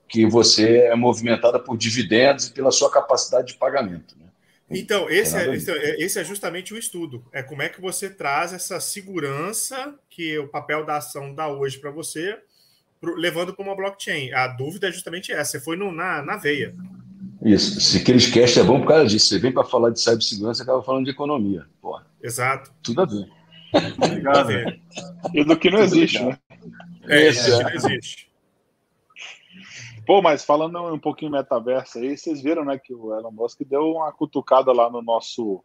[0.07, 4.15] que você é movimentada por dividendos e pela sua capacidade de pagamento.
[4.17, 4.25] Né?
[4.69, 7.23] Então, esse é, é, esse é justamente o estudo.
[7.31, 11.77] É como é que você traz essa segurança que o papel da ação dá hoje
[11.77, 12.37] para você,
[12.99, 14.31] pro, levando para uma blockchain.
[14.33, 15.51] A dúvida é justamente essa.
[15.51, 16.75] Você foi no, na, na veia.
[17.43, 17.79] Isso.
[17.79, 19.27] Se aqueles cast é bom por causa disso.
[19.27, 21.65] Você vem para falar de cibersegurança, acaba falando de economia.
[21.81, 22.05] Porra.
[22.21, 22.71] Exato.
[22.81, 23.27] Tudo a ver.
[23.97, 24.79] Obrigado.
[25.33, 26.37] E do que não existe, né?
[27.07, 27.63] É, Esse, é.
[27.63, 28.31] não existe.
[30.05, 33.91] Pô, mas falando um pouquinho metaverso aí, vocês viram, né, que o Elon Musk deu
[33.91, 35.63] uma cutucada lá no nosso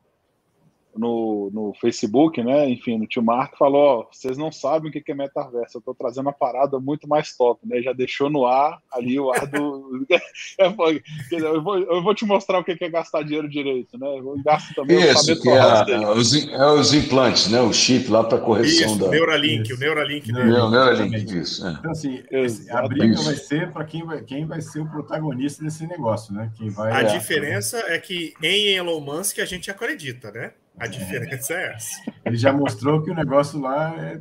[0.97, 2.69] no, no Facebook, né?
[2.69, 5.95] Enfim, no tio Marco falou: ó, vocês não sabem o que é metaverso, eu tô
[5.95, 7.81] trazendo uma parada muito mais top, né?
[7.83, 10.07] Já deixou no ar ali o ar do.
[10.59, 14.07] eu, vou, eu vou te mostrar o que é gastar dinheiro direito, né?
[14.19, 17.61] Eu gasto também Isso, que é, é, os, é os implantes, né?
[17.61, 19.07] O chip lá para correção isso, da.
[19.07, 19.75] O Neuralink, isso.
[19.75, 20.33] o Neuralink.
[20.33, 20.53] Dele.
[20.53, 21.67] O Neuralink, isso.
[21.67, 21.73] É.
[21.73, 22.23] Então, assim,
[22.71, 26.51] a briga vai ser para quem vai, quem vai ser o protagonista desse negócio, né?
[26.57, 30.53] Quem vai, a diferença é que em Elon Musk a gente acredita, né?
[30.81, 32.13] A diferença é essa.
[32.25, 34.21] Ele já mostrou que o negócio lá é.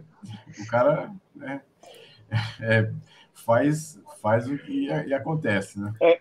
[0.61, 1.61] O cara né,
[2.59, 2.91] é,
[3.33, 5.93] faz, faz o que e acontece, né?
[6.01, 6.19] É,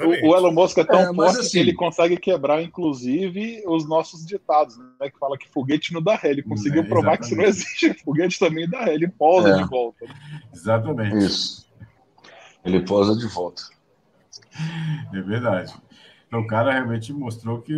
[0.00, 3.88] o, o, Elon Musk é tão é, forte assim, que ele consegue quebrar, inclusive, os
[3.88, 5.10] nossos ditados, né?
[5.10, 6.30] Que fala que foguete não dá ré.
[6.30, 8.94] Ele conseguiu é, provar que se não existe foguete também dá ré.
[8.94, 9.56] Ele pousa é.
[9.56, 10.06] de volta.
[10.54, 11.18] Exatamente.
[11.18, 11.68] Isso.
[12.64, 13.62] Ele pousa de volta.
[15.12, 15.74] É verdade.
[16.30, 17.76] Então, o cara realmente mostrou que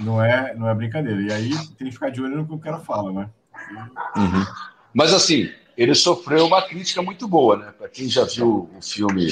[0.00, 1.20] não é, não é brincadeira.
[1.20, 3.28] E aí tem que ficar de olho no que o cara fala, né?
[4.16, 4.46] Uhum.
[4.94, 7.74] Mas assim, ele sofreu uma crítica muito boa, né?
[7.76, 9.28] Para quem já viu o filme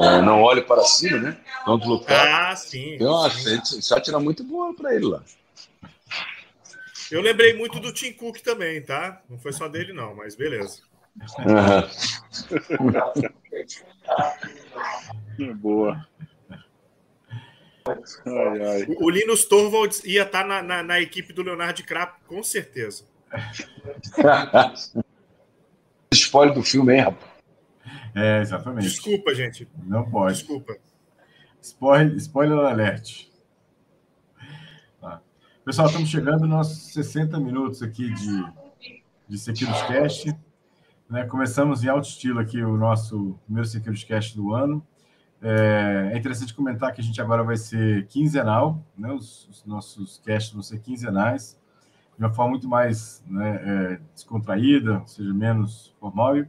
[0.00, 1.38] é, Não Olhe Para Cima, né?
[1.64, 2.98] Don't Look Ah, sim.
[2.98, 3.30] Tem uma
[3.64, 5.22] sátira muito boa para ele lá.
[7.12, 9.22] Eu lembrei muito do Tim Cook também, tá?
[9.30, 10.80] Não foi só dele, não, mas beleza.
[15.38, 15.54] Uhum.
[15.54, 16.04] boa.
[17.92, 18.96] Ai, ai.
[19.00, 23.04] O Linus Torvalds ia estar tá na, na, na equipe do Leonardo DiCaprio, com certeza.
[26.12, 27.30] Spoiler do filme, hein, rapaz?
[28.14, 28.88] É, exatamente.
[28.88, 29.68] Desculpa, gente.
[29.84, 30.38] Não pode.
[30.38, 30.76] Desculpa.
[31.60, 33.26] Spoiler, spoiler alert.
[35.00, 35.20] Tá.
[35.64, 38.44] Pessoal, estamos chegando nos nossos 60 minutos aqui de,
[39.28, 40.34] de Security Cast.
[41.08, 41.24] Né?
[41.26, 44.86] Começamos em alto estilo aqui o nosso primeiro Security Cast do ano.
[45.40, 49.12] É, é, interessante comentar que a gente agora vai ser quinzenal, né?
[49.12, 51.58] Os, os nossos casts vão ser quinzenais,
[52.16, 56.48] de uma forma muito mais né, é, descontraída, ou seja, menos formal, e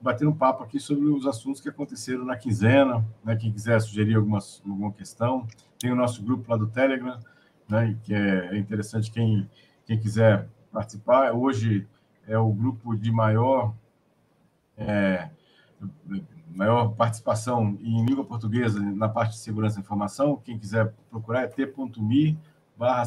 [0.00, 3.04] batendo um papo aqui sobre os assuntos que aconteceram na quinzena.
[3.24, 3.36] Né?
[3.36, 5.46] Quem quiser sugerir algumas, alguma questão,
[5.78, 7.18] tem o nosso grupo lá do Telegram,
[7.68, 7.96] né?
[8.02, 9.48] que é, é interessante quem,
[9.86, 11.32] quem quiser participar.
[11.32, 11.86] Hoje
[12.26, 13.72] é o grupo de maior.
[14.76, 15.30] É,
[16.54, 20.36] maior participação em língua portuguesa na parte de segurança da informação.
[20.36, 22.38] Quem quiser procurar é t.me
[22.76, 23.02] barra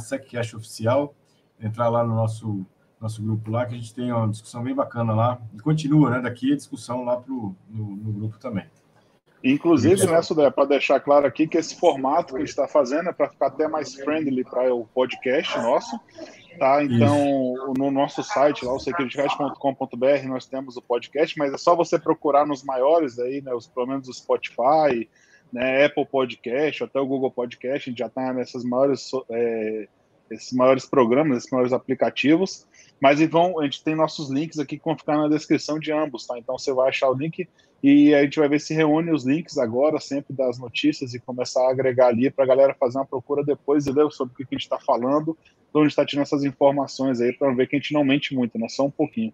[0.55, 1.15] oficial.
[1.59, 2.65] Entrar lá no nosso,
[3.01, 5.41] nosso grupo lá, que a gente tem uma discussão bem bacana lá.
[5.53, 6.21] E continua, né?
[6.21, 8.65] Daqui a discussão lá pro, no, no grupo também.
[9.43, 13.09] Inclusive, né, Sudé, para deixar claro aqui que esse formato que a gente está fazendo
[13.09, 15.99] é para ficar até mais friendly para o podcast nosso.
[16.57, 16.83] Tá?
[16.83, 17.73] Então, Isso.
[17.77, 22.45] no nosso site, lá, o securitycast.com.br, nós temos o podcast, mas é só você procurar
[22.45, 25.07] nos maiores aí, né, os, pelo menos o Spotify,
[25.51, 29.87] né, Apple Podcast, até o Google Podcast, a gente já está nessas maiores, é,
[30.31, 32.65] esses maiores programas, esses maiores aplicativos.
[32.99, 36.25] Mas então, a gente tem nossos links aqui que vão ficar na descrição de ambos,
[36.25, 36.37] tá?
[36.37, 37.47] Então você vai achar o link
[37.81, 41.61] e a gente vai ver se reúne os links agora, sempre das notícias, e começar
[41.67, 44.43] a agregar ali para a galera fazer uma procura depois e ver sobre o que
[44.43, 47.79] a gente está falando, de onde está tirando essas informações aí, para ver que a
[47.79, 48.67] gente não mente muito, né?
[48.67, 49.31] Só um pouquinho.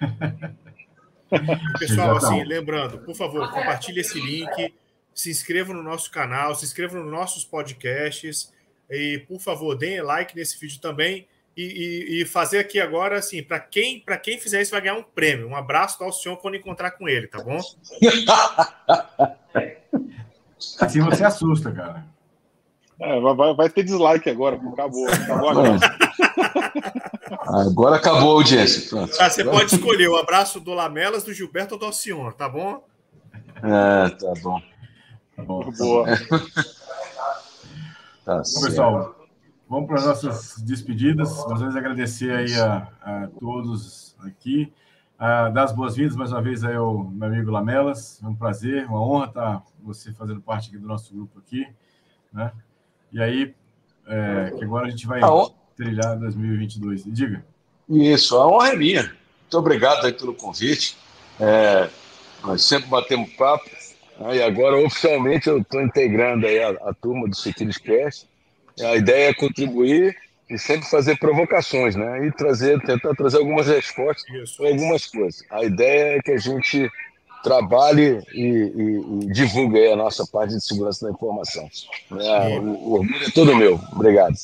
[1.78, 4.74] Pessoal, assim, lembrando, por favor, compartilhe esse link,
[5.14, 8.52] se inscreva no nosso canal, se inscreva nos nossos podcasts
[8.90, 11.26] e, por favor, deem like nesse vídeo também
[11.60, 15.48] e, e, fazer aqui agora, assim, para quem, quem fizer isso vai ganhar um prêmio.
[15.48, 17.58] Um abraço do Alcion quando encontrar com ele, tá bom?
[20.80, 22.04] Assim você assusta, cara.
[23.00, 25.08] É, vai, vai, ter dislike agora, acabou.
[25.08, 25.78] Acabou agora.
[27.42, 28.88] Agora acabou a audiência.
[28.88, 29.16] Pronto.
[29.20, 32.84] Ah, você pode escolher o abraço do Lamelas, do Gilberto ou do Alcion, tá bom?
[33.56, 34.60] É, tá bom.
[35.36, 35.70] Tá bom.
[35.70, 36.06] Boa.
[38.24, 39.17] tá bom, pessoal,
[39.68, 41.44] Vamos para as nossas despedidas.
[41.46, 44.72] Mais vezes agradecer aí a, a todos aqui.
[45.18, 48.18] A, dar as boas-vindas mais uma vez aí ao meu amigo Lamelas.
[48.24, 51.66] É um prazer, uma honra estar você fazendo parte aqui do nosso grupo aqui.
[52.32, 52.50] Né?
[53.12, 53.54] E aí,
[54.06, 55.20] é, que agora a gente vai
[55.76, 57.04] trilhar 2022.
[57.04, 57.44] Diga.
[57.90, 59.02] Isso, a honra é minha.
[59.02, 60.96] Muito obrigado aí pelo convite.
[61.38, 61.90] É,
[62.42, 63.68] nós sempre batemos papo.
[64.18, 64.36] Né?
[64.36, 68.27] E agora, oficialmente, eu estou integrando aí a, a turma do Security Cast.
[68.80, 70.16] A ideia é contribuir
[70.48, 72.26] e sempre fazer provocações, né?
[72.26, 74.24] E trazer, tentar trazer algumas respostas
[74.56, 75.44] para algumas coisas.
[75.50, 76.90] A ideia é que a gente
[77.42, 81.68] trabalhe e, e, e divulgue a nossa parte de segurança da informação.
[82.12, 83.80] É, o, o, orgulho é todo meu.
[83.92, 84.34] Obrigado.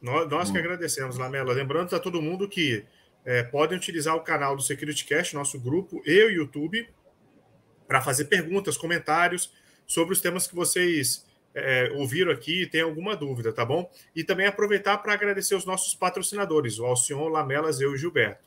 [0.00, 1.52] Nós, nós que agradecemos, Lamela.
[1.52, 2.84] Lembrando a todo mundo que
[3.24, 6.88] é, podem utilizar o canal do SecurityCast, nosso grupo, e o YouTube,
[7.88, 9.52] para fazer perguntas, comentários
[9.86, 11.25] sobre os temas que vocês
[11.56, 13.90] é, ouviram aqui e tem alguma dúvida, tá bom?
[14.14, 18.44] E também aproveitar para agradecer os nossos patrocinadores, o Alcion, Lamelas, eu e Gilberto.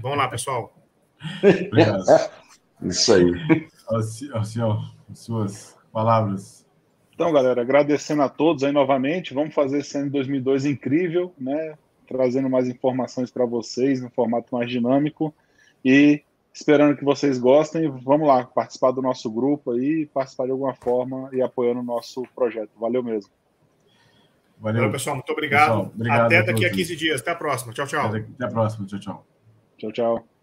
[0.00, 0.74] Vamos lá, pessoal.
[1.42, 2.04] Obrigado.
[2.82, 3.68] Isso aí.
[4.32, 4.82] Alcion,
[5.12, 6.66] suas palavras.
[7.14, 9.34] Então, galera, agradecendo a todos aí novamente.
[9.34, 11.76] Vamos fazer esse ano de 2002 incrível, né?
[12.06, 15.34] Trazendo mais informações para vocês no formato mais dinâmico.
[15.84, 16.22] E
[16.58, 17.88] Esperando que vocês gostem.
[17.88, 22.24] Vamos lá, participar do nosso grupo aí, participar de alguma forma e apoiando o nosso
[22.34, 22.70] projeto.
[22.80, 23.30] Valeu mesmo.
[24.58, 25.14] Valeu, Valeu pessoal.
[25.14, 25.68] Muito obrigado.
[25.68, 27.20] Pessoal, obrigado Até daqui a 15 dias.
[27.20, 27.72] Até a próxima.
[27.72, 28.06] Tchau, tchau.
[28.06, 28.86] Até a próxima.
[28.88, 29.26] Tchau, tchau.
[29.76, 30.37] Tchau, tchau.